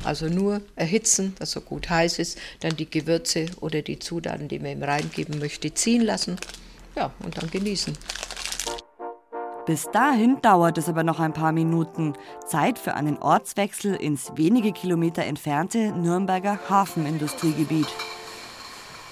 [0.05, 4.59] Also nur erhitzen, dass er gut heiß ist, dann die Gewürze oder die Zutaten, die
[4.59, 6.37] man ihm reingeben möchte, ziehen lassen.
[6.97, 7.97] Ja, und dann genießen.
[9.67, 12.15] Bis dahin dauert es aber noch ein paar Minuten.
[12.47, 17.89] Zeit für einen Ortswechsel ins wenige Kilometer entfernte Nürnberger Hafenindustriegebiet.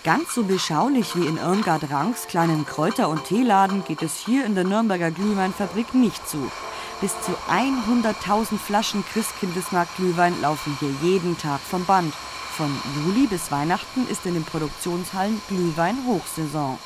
[0.05, 4.55] Ganz so beschaulich wie in Irmgard Ranks kleinen Kräuter- und Teeladen geht es hier in
[4.55, 6.52] der Nürnberger Glühweinfabrik nicht zu.
[7.00, 12.12] Bis zu 100.000 Flaschen Christkindlesmarkt-Glühwein laufen hier jeden Tag vom Band.
[12.55, 16.78] Von Juli bis Weihnachten ist in den Produktionshallen Glühwein Hochsaison.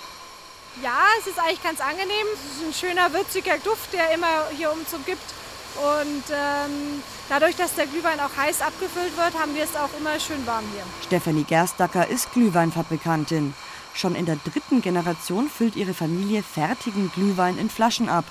[0.81, 2.27] Ja, es ist eigentlich ganz angenehm.
[2.35, 5.35] Es ist ein schöner, würziger Duft, der immer hier um zum gibt.
[5.79, 10.19] Und ähm, dadurch, dass der Glühwein auch heiß abgefüllt wird, haben wir es auch immer
[10.19, 10.83] schön warm hier.
[11.07, 13.55] Stefanie Gerstacker ist Glühweinfabrikantin.
[13.95, 18.25] Schon in der dritten Generation füllt ihre Familie fertigen Glühwein in Flaschen ab.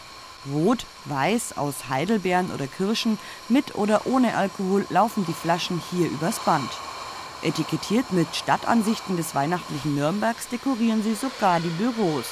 [0.52, 3.18] Rot, weiß, aus Heidelbeeren oder Kirschen,
[3.50, 6.70] mit oder ohne Alkohol laufen die Flaschen hier übers Band.
[7.44, 12.26] Etikettiert mit Stadtansichten des weihnachtlichen Nürnbergs dekorieren sie sogar die Büros.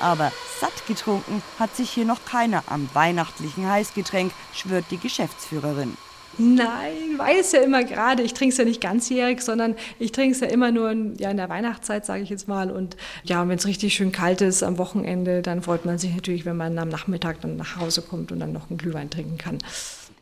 [0.00, 5.96] Aber satt getrunken hat sich hier noch keiner am weihnachtlichen Heißgetränk, schwört die Geschäftsführerin.
[6.38, 8.22] Nein, weiß ja immer gerade.
[8.22, 11.30] Ich trinke es ja nicht ganzjährig, sondern ich trinke es ja immer nur in, ja,
[11.30, 12.70] in der Weihnachtszeit, sage ich jetzt mal.
[12.70, 16.44] Und ja, wenn es richtig schön kalt ist am Wochenende, dann freut man sich natürlich,
[16.44, 19.58] wenn man am Nachmittag dann nach Hause kommt und dann noch einen Glühwein trinken kann.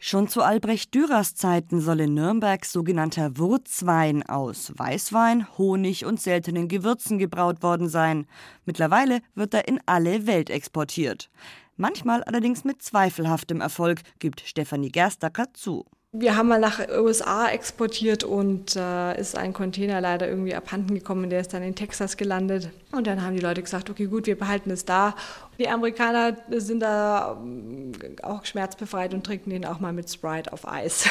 [0.06, 6.68] Schon zu Albrecht Dürers Zeiten soll in Nürnberg sogenannter Wurzwein aus Weißwein, Honig und seltenen
[6.68, 8.26] Gewürzen gebraut worden sein.
[8.66, 11.30] Mittlerweile wird er in alle Welt exportiert.
[11.78, 15.86] Manchmal allerdings mit zweifelhaftem Erfolg, gibt Stefanie Gerstacker zu.
[16.16, 21.28] Wir haben mal nach USA exportiert und äh, ist ein Container leider irgendwie abhanden gekommen.
[21.28, 22.70] Der ist dann in Texas gelandet.
[22.92, 25.16] Und dann haben die Leute gesagt, okay, gut, wir behalten es da.
[25.58, 27.90] Die Amerikaner sind da ähm,
[28.22, 31.08] auch schmerzbefreit und trinken den auch mal mit Sprite auf Eis.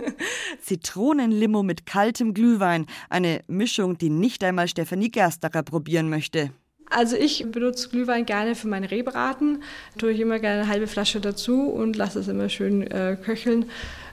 [0.62, 2.86] Zitronenlimo mit kaltem Glühwein.
[3.10, 6.50] Eine Mischung, die nicht einmal Stefanie Gerstacker probieren möchte.
[6.90, 9.62] Also ich benutze Glühwein gerne für meine Rehbraten.
[9.96, 13.66] Tue ich immer gerne eine halbe Flasche dazu und lasse es immer schön äh, köcheln.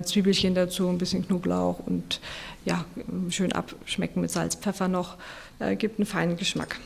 [0.04, 2.22] Zwiebelchen dazu, ein bisschen Knoblauch und
[2.66, 2.86] ja,
[3.30, 5.18] schön abschmecken mit Salz, Pfeffer noch.
[5.58, 6.80] Äh, gibt einen feinen Geschmack.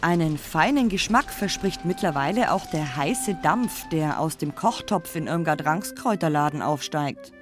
[0.00, 5.64] Einen feinen Geschmack verspricht mittlerweile auch der heiße Dampf, der aus dem Kochtopf in Irmgard
[5.64, 7.32] Ranks Kräuterladen aufsteigt.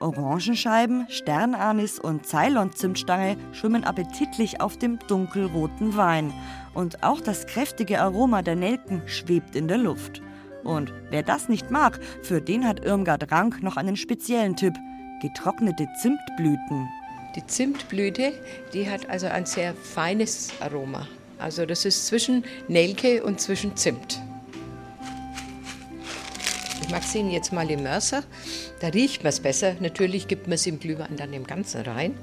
[0.00, 6.32] Orangenscheiben, Sternanis und Ceylon-Zimtstange schwimmen appetitlich auf dem dunkelroten Wein.
[6.78, 10.22] Und auch das kräftige Aroma der Nelken schwebt in der Luft.
[10.62, 14.74] Und wer das nicht mag, für den hat Irmgard Rank noch einen speziellen Tipp:
[15.20, 16.88] getrocknete Zimtblüten.
[17.34, 18.32] Die Zimtblüte,
[18.72, 21.08] die hat also ein sehr feines Aroma.
[21.40, 24.22] Also das ist zwischen Nelke und zwischen Zimt.
[26.80, 28.22] Ich mache sie jetzt mal im Mörser.
[28.78, 29.74] Da riecht man es besser.
[29.80, 32.14] Natürlich gibt man es im Glühwein dann im Ganzen rein.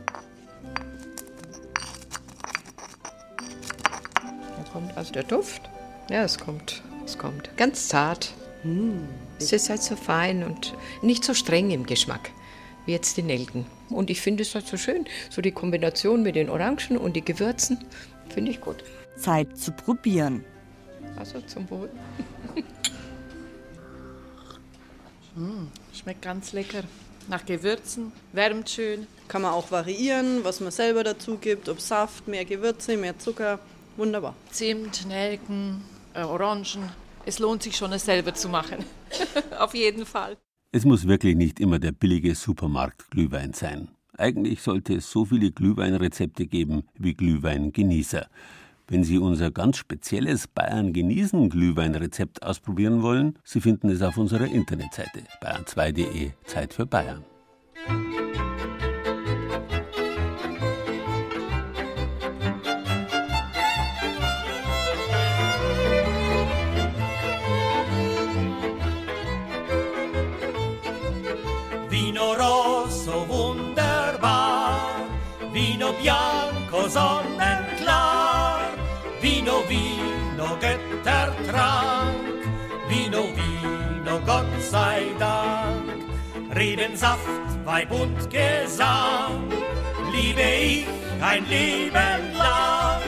[4.75, 5.61] Kommt also der Duft.
[6.09, 8.33] Ja, es kommt, es kommt ganz zart.
[9.39, 12.31] Es ist halt so fein und nicht so streng im Geschmack
[12.85, 13.65] wie jetzt die Nelken.
[13.89, 17.23] Und ich finde es halt so schön, so die Kombination mit den Orangen und die
[17.23, 17.85] Gewürzen,
[18.27, 18.83] finde ich gut.
[19.17, 20.43] Zeit zu probieren.
[21.15, 21.89] Also zum Wohl.
[25.35, 26.83] Mm, schmeckt ganz lecker.
[27.29, 29.07] Nach Gewürzen, wärmt schön.
[29.29, 33.59] Kann man auch variieren, was man selber dazu gibt, ob Saft, mehr Gewürze, mehr Zucker.
[33.97, 34.35] Wunderbar.
[34.51, 35.81] Zimt, Nelken,
[36.13, 36.89] äh, Orangen.
[37.25, 38.83] Es lohnt sich schon, es selber zu machen.
[39.59, 40.37] Auf jeden Fall.
[40.71, 43.89] Es muss wirklich nicht immer der billige Supermarkt-Glühwein sein.
[44.17, 48.27] Eigentlich sollte es so viele Glühweinrezepte geben wie Glühweingenießer.
[48.87, 54.45] Wenn Sie unser ganz spezielles Bayern genießen Glühweinrezept ausprobieren wollen, Sie finden es auf unserer
[54.45, 57.23] Internetseite bayern2.de Zeit für Bayern.
[76.95, 78.71] Sonnenklar,
[79.21, 82.39] Vino, Vino, Göttertrank,
[82.87, 85.91] Vino, Vino, Gott sei Dank.
[86.55, 89.51] Rebensaft, Weib und Gesang,
[90.13, 90.87] liebe ich
[91.21, 93.01] ein Leben lang.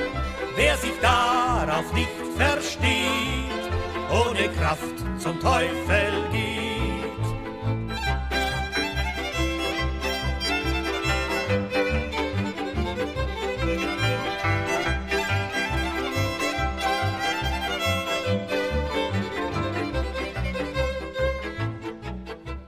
[0.57, 3.63] Wer sich darauf nicht versteht,
[4.11, 6.66] ohne Kraft zum Teufel geht.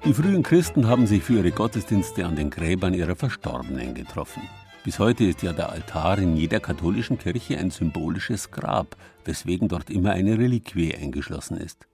[0.09, 4.41] Die frühen Christen haben sich für ihre Gottesdienste an den Gräbern ihrer Verstorbenen getroffen.
[4.83, 9.91] Bis heute ist ja der Altar in jeder katholischen Kirche ein symbolisches Grab, weswegen dort
[9.91, 11.87] immer eine Reliquie eingeschlossen ist.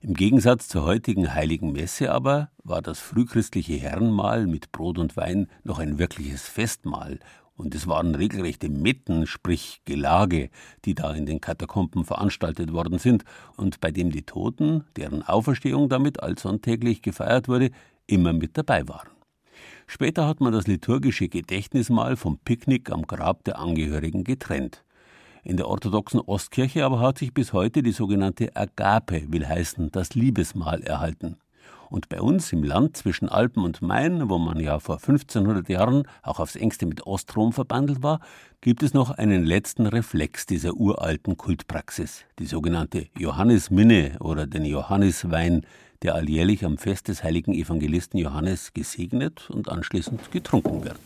[0.00, 5.48] Im Gegensatz zur heutigen heiligen Messe aber war das frühchristliche Herrenmahl mit Brot und Wein
[5.64, 7.18] noch ein wirkliches Festmahl
[7.58, 10.48] Und es waren regelrechte Metten, sprich Gelage,
[10.84, 13.24] die da in den Katakomben veranstaltet worden sind
[13.56, 17.70] und bei dem die Toten, deren Auferstehung damit allsonntäglich gefeiert wurde,
[18.06, 19.08] immer mit dabei waren.
[19.88, 24.84] Später hat man das liturgische Gedächtnismahl vom Picknick am Grab der Angehörigen getrennt.
[25.42, 30.14] In der orthodoxen Ostkirche aber hat sich bis heute die sogenannte Agape, will heißen das
[30.14, 31.38] Liebesmahl, erhalten.
[31.90, 36.04] Und bei uns im Land zwischen Alpen und Main, wo man ja vor 1500 Jahren
[36.22, 38.20] auch aufs engste mit Ostrom verbandelt war,
[38.60, 45.64] gibt es noch einen letzten Reflex dieser uralten Kultpraxis, die sogenannte Johannisminne oder den Johanniswein,
[46.02, 51.00] der alljährlich am Fest des heiligen Evangelisten Johannes gesegnet und anschließend getrunken wird.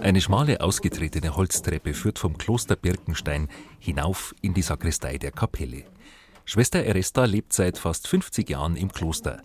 [0.00, 3.48] Eine schmale, ausgetretene Holztreppe führt vom Kloster Birkenstein
[3.80, 5.84] hinauf in die Sakristei der Kapelle.
[6.44, 9.42] Schwester Eresta lebt seit fast 50 Jahren im Kloster.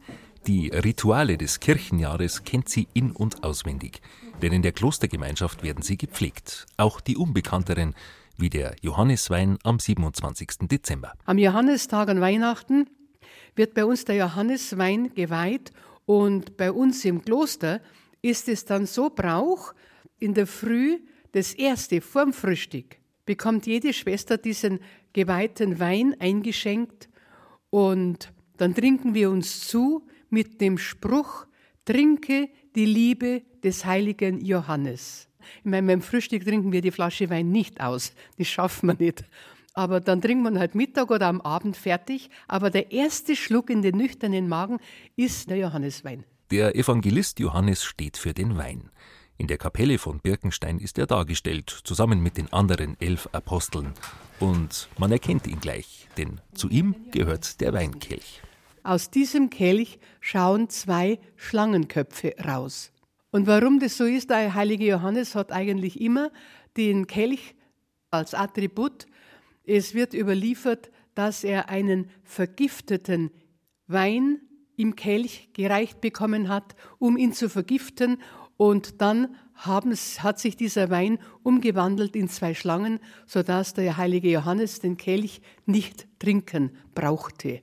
[0.48, 4.02] Die Rituale des Kirchenjahres kennt sie in- und auswendig.
[4.42, 6.66] Denn in der Klostergemeinschaft werden sie gepflegt.
[6.78, 7.94] Auch die unbekannteren,
[8.38, 10.68] wie der Johanniswein am 27.
[10.70, 11.14] Dezember.
[11.26, 12.90] Am Johannistag an Weihnachten
[13.56, 15.72] wird bei uns der Johanniswein geweiht
[16.06, 17.82] und bei uns im Kloster
[18.22, 19.74] ist es dann so Brauch,
[20.20, 21.00] in der Früh
[21.32, 24.80] das erste vorm Frühstück bekommt jede Schwester diesen
[25.18, 27.10] geweihten Wein eingeschenkt
[27.72, 31.48] und dann trinken wir uns zu mit dem Spruch,
[31.86, 35.28] trinke die Liebe des heiligen Johannes.
[35.64, 39.24] Ich meine, beim Frühstück trinken wir die Flasche Wein nicht aus, das schaffen wir nicht.
[39.74, 42.30] Aber dann trinkt man halt Mittag oder am Abend fertig.
[42.48, 44.78] Aber der erste Schluck in den nüchternen Magen
[45.16, 46.26] ist der Johanneswein.
[46.52, 48.92] Der Evangelist Johannes steht für den Wein.
[49.38, 53.94] In der Kapelle von Birkenstein ist er dargestellt, zusammen mit den anderen elf Aposteln.
[54.40, 58.42] Und man erkennt ihn gleich, denn zu ihm gehört der Weinkelch.
[58.84, 62.92] Aus diesem Kelch schauen zwei Schlangenköpfe raus.
[63.32, 66.32] Und warum das so ist, der heilige Johannes hat eigentlich immer
[66.78, 67.56] den Kelch
[68.12, 69.08] als Attribut.
[69.66, 73.32] Es wird überliefert, dass er einen vergifteten
[73.88, 74.40] Wein
[74.78, 78.22] im Kelch gereicht bekommen hat, um ihn zu vergiften
[78.56, 84.80] und dann haben, hat sich dieser Wein umgewandelt in zwei Schlangen, sodass der heilige Johannes
[84.80, 87.62] den Kelch nicht trinken brauchte.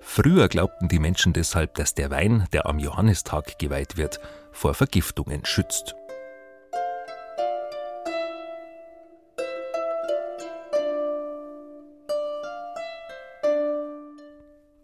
[0.00, 4.18] Früher glaubten die Menschen deshalb, dass der Wein, der am Johannistag geweiht wird,
[4.50, 5.94] vor Vergiftungen schützt.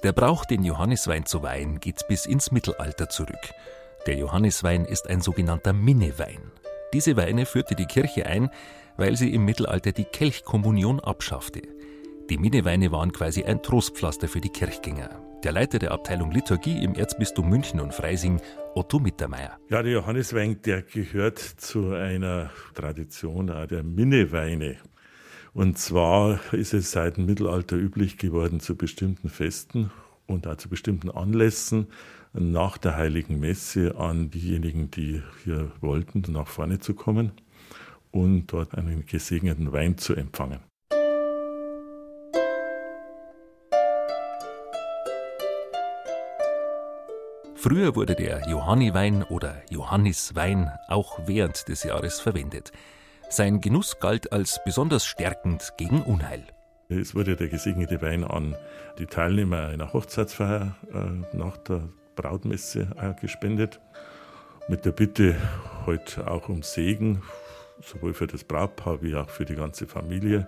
[0.03, 3.53] Der Brauch, den Johanniswein zu weihen, geht bis ins Mittelalter zurück.
[4.07, 6.50] Der Johanniswein ist ein sogenannter Minnewein.
[6.92, 8.50] Diese Weine führte die Kirche ein,
[8.96, 11.62] weil sie im Mittelalter die Kelchkommunion abschaffte.
[12.28, 15.22] Die Minneweine waren quasi ein Trostpflaster für die Kirchgänger.
[15.44, 18.40] Der Leiter der Abteilung Liturgie im Erzbistum München und Freising,
[18.74, 19.59] Otto Mittermeier.
[19.70, 24.78] Ja, der Johanniswein, der gehört zu einer Tradition der Minneweine.
[25.55, 29.90] Und zwar ist es seit dem Mittelalter üblich geworden, zu bestimmten Festen
[30.26, 31.88] und auch zu bestimmten Anlässen
[32.32, 37.32] nach der Heiligen Messe an diejenigen, die hier wollten, nach vorne zu kommen
[38.11, 40.61] und dort einen gesegneten Wein zu empfangen.
[47.55, 52.72] Früher wurde der Johanniwein oder Johanniswein auch während des Jahres verwendet.
[53.33, 56.45] Sein Genuss galt als besonders stärkend gegen Unheil.
[56.91, 58.55] Es wurde der gesegnete Wein an
[58.99, 63.80] die Teilnehmer einer Hochzeitsfeier äh, nach der Brautmesse äh, gespendet,
[64.68, 65.35] mit der Bitte
[65.87, 67.22] heute auch um Segen,
[67.80, 70.47] sowohl für das Brautpaar wie auch für die ganze Familie.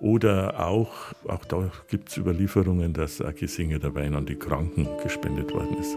[0.00, 0.90] Oder auch,
[1.28, 5.96] auch da gibt es Überlieferungen, dass ein gesegneter Wein an die Kranken gespendet worden ist.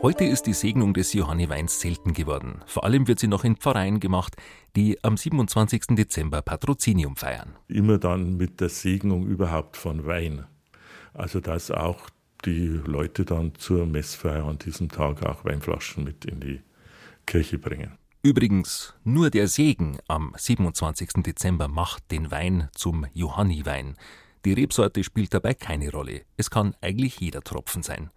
[0.00, 2.60] Heute ist die Segnung des Johanniweins selten geworden.
[2.66, 4.36] Vor allem wird sie noch in Pfarreien gemacht,
[4.76, 5.96] die am 27.
[5.96, 7.56] Dezember Patrozinium feiern.
[7.66, 10.46] Immer dann mit der Segnung überhaupt von Wein.
[11.14, 12.10] Also dass auch
[12.44, 16.60] die Leute dann zur Messfeier an diesem Tag auch Weinflaschen mit in die
[17.26, 17.98] Kirche bringen.
[18.22, 21.24] Übrigens, nur der Segen am 27.
[21.24, 23.96] Dezember macht den Wein zum Johanniwein.
[24.44, 26.22] Die Rebsorte spielt dabei keine Rolle.
[26.36, 28.10] Es kann eigentlich jeder Tropfen sein.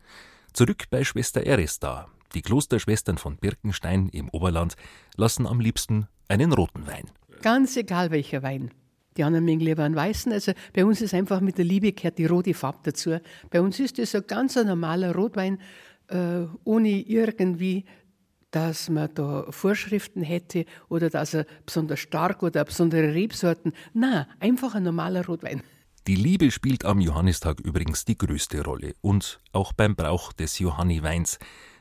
[0.54, 2.10] Zurück bei Schwester Eresta.
[2.36, 4.76] Die Klosterschwestern von Birkenstein im Oberland
[5.16, 7.10] lassen am liebsten einen roten Wein.
[7.42, 8.72] Ganz egal welcher Wein.
[9.16, 10.32] Die anderen mögen lieber einen weißen.
[10.32, 13.18] Also bei uns ist einfach mit der Liebe gehört die rote Farbe dazu.
[13.50, 15.58] Bei uns ist das ein ganz normaler Rotwein,
[16.08, 17.86] äh, ohne irgendwie,
[18.52, 23.72] dass man da Vorschriften hätte oder dass er besonders stark oder besondere Rebsorten.
[23.94, 25.64] Na, einfach ein normaler Rotwein.
[26.08, 31.38] Die Liebe spielt am Johannistag übrigens die größte Rolle und auch beim Brauch des Johanniweins.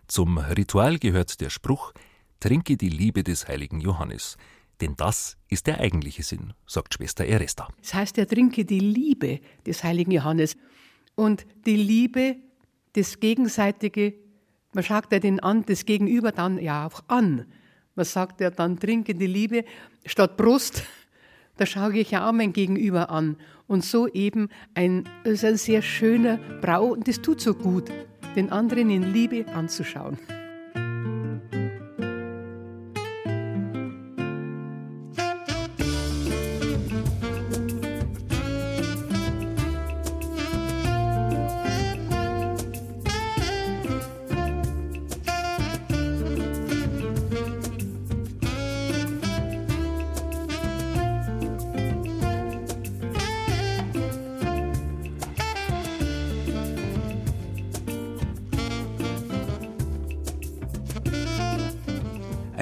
[0.09, 1.95] Zum Ritual gehört der Spruch:
[2.39, 4.37] Trinke die Liebe des heiligen Johannes.
[4.83, 7.68] Denn das ist der eigentliche Sinn, sagt Schwester Eresta.
[7.81, 10.55] Das heißt, er trinke die Liebe des heiligen Johannes.
[11.14, 12.37] Und die Liebe,
[12.93, 14.14] das Gegenseitige,
[14.75, 17.47] man schaut ja den an, das Gegenüber dann ja auch an.
[17.95, 19.64] Man sagt ja dann, trinke die Liebe
[20.05, 20.83] statt Brust
[21.61, 23.36] da schaue ich ja auch mein Gegenüber an.
[23.66, 27.90] Und so eben ein, ist ein sehr schöner Brauch und das tut so gut,
[28.34, 30.18] den anderen in Liebe anzuschauen.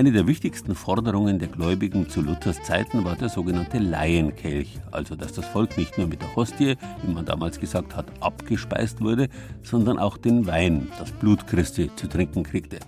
[0.09, 5.35] Eine der wichtigsten Forderungen der Gläubigen zu Luthers Zeiten war der sogenannte Laienkelch, also dass
[5.35, 9.29] das Volk nicht nur mit der Hostie, wie man damals gesagt hat, abgespeist wurde,
[9.63, 12.79] sondern auch den Wein, das Blut Christi, zu trinken kriegte.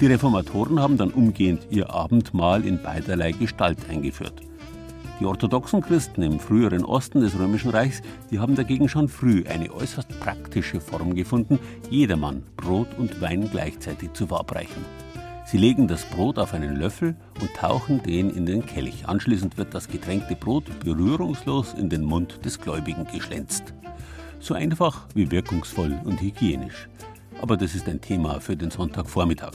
[0.00, 4.40] Die Reformatoren haben dann umgehend ihr Abendmahl in beiderlei Gestalt eingeführt.
[5.20, 9.70] Die orthodoxen Christen im früheren Osten des Römischen Reichs, die haben dagegen schon früh eine
[9.70, 11.58] äußerst praktische Form gefunden,
[11.90, 15.07] jedermann Brot und Wein gleichzeitig zu verabreichen.
[15.50, 19.08] Sie legen das Brot auf einen Löffel und tauchen den in den Kelch.
[19.08, 23.72] Anschließend wird das getränkte Brot berührungslos in den Mund des Gläubigen geschlänzt.
[24.40, 26.90] So einfach wie wirkungsvoll und hygienisch.
[27.40, 29.54] Aber das ist ein Thema für den Sonntagvormittag.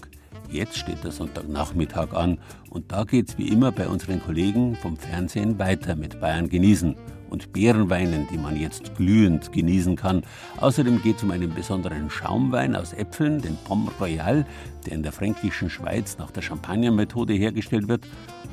[0.50, 2.40] Jetzt steht der Sonntagnachmittag an
[2.72, 6.96] und da geht's wie immer bei unseren Kollegen vom Fernsehen weiter mit Bayern genießen
[7.34, 10.22] und Beerenweinen, die man jetzt glühend genießen kann.
[10.62, 14.46] Außerdem geht es um einen besonderen Schaumwein aus Äpfeln, den Pomme Royal,
[14.86, 18.06] der in der fränkischen Schweiz nach der Champagner-Methode hergestellt wird.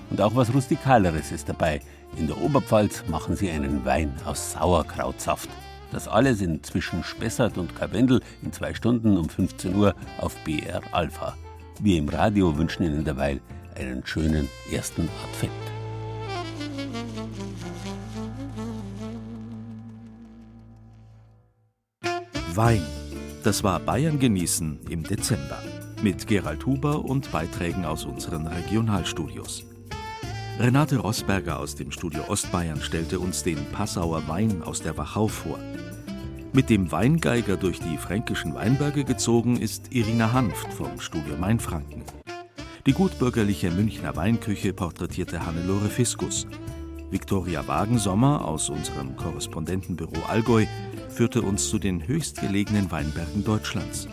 [0.09, 1.81] Und auch was Rustikaleres ist dabei.
[2.17, 5.51] In der Oberpfalz machen sie einen Wein aus Sauerkrautsaft.
[5.93, 10.81] Das alles in zwischen Spessart und Karwendel in zwei Stunden um 15 Uhr auf BR
[10.93, 11.37] Alpha.
[11.81, 13.41] Wir im Radio wünschen Ihnen derweil
[13.77, 15.80] einen schönen ersten Advent.
[22.63, 22.83] Wein.
[23.43, 25.63] Das war Bayern genießen im Dezember.
[26.03, 29.65] Mit Gerald Huber und Beiträgen aus unseren Regionalstudios.
[30.59, 35.59] Renate Rosberger aus dem Studio Ostbayern stellte uns den Passauer Wein aus der Wachau vor.
[36.53, 42.03] Mit dem Weingeiger durch die fränkischen Weinberge gezogen ist Irina Hanft vom Studio Mainfranken.
[42.85, 46.47] Die gutbürgerliche Münchner Weinküche porträtierte Hannelore Fiskus.
[47.11, 50.67] Viktoria Wagensommer aus unserem Korrespondentenbüro Allgäu
[51.21, 54.09] führte uns zu den höchstgelegenen Weinbergen Deutschlands.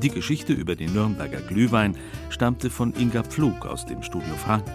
[0.00, 1.94] Die Geschichte über den Nürnberger Glühwein
[2.30, 4.72] stammte von Inga Pflug aus dem Studio Franken.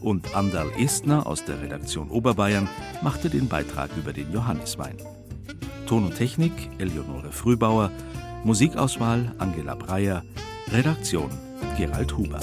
[0.00, 2.70] Und Andal Estner aus der Redaktion Oberbayern
[3.02, 4.96] machte den Beitrag über den Johanniswein.
[5.84, 7.90] Ton und Technik Eleonore Frühbauer,
[8.42, 10.24] Musikauswahl Angela Breyer,
[10.72, 11.28] Redaktion
[11.76, 12.40] Gerald Huber.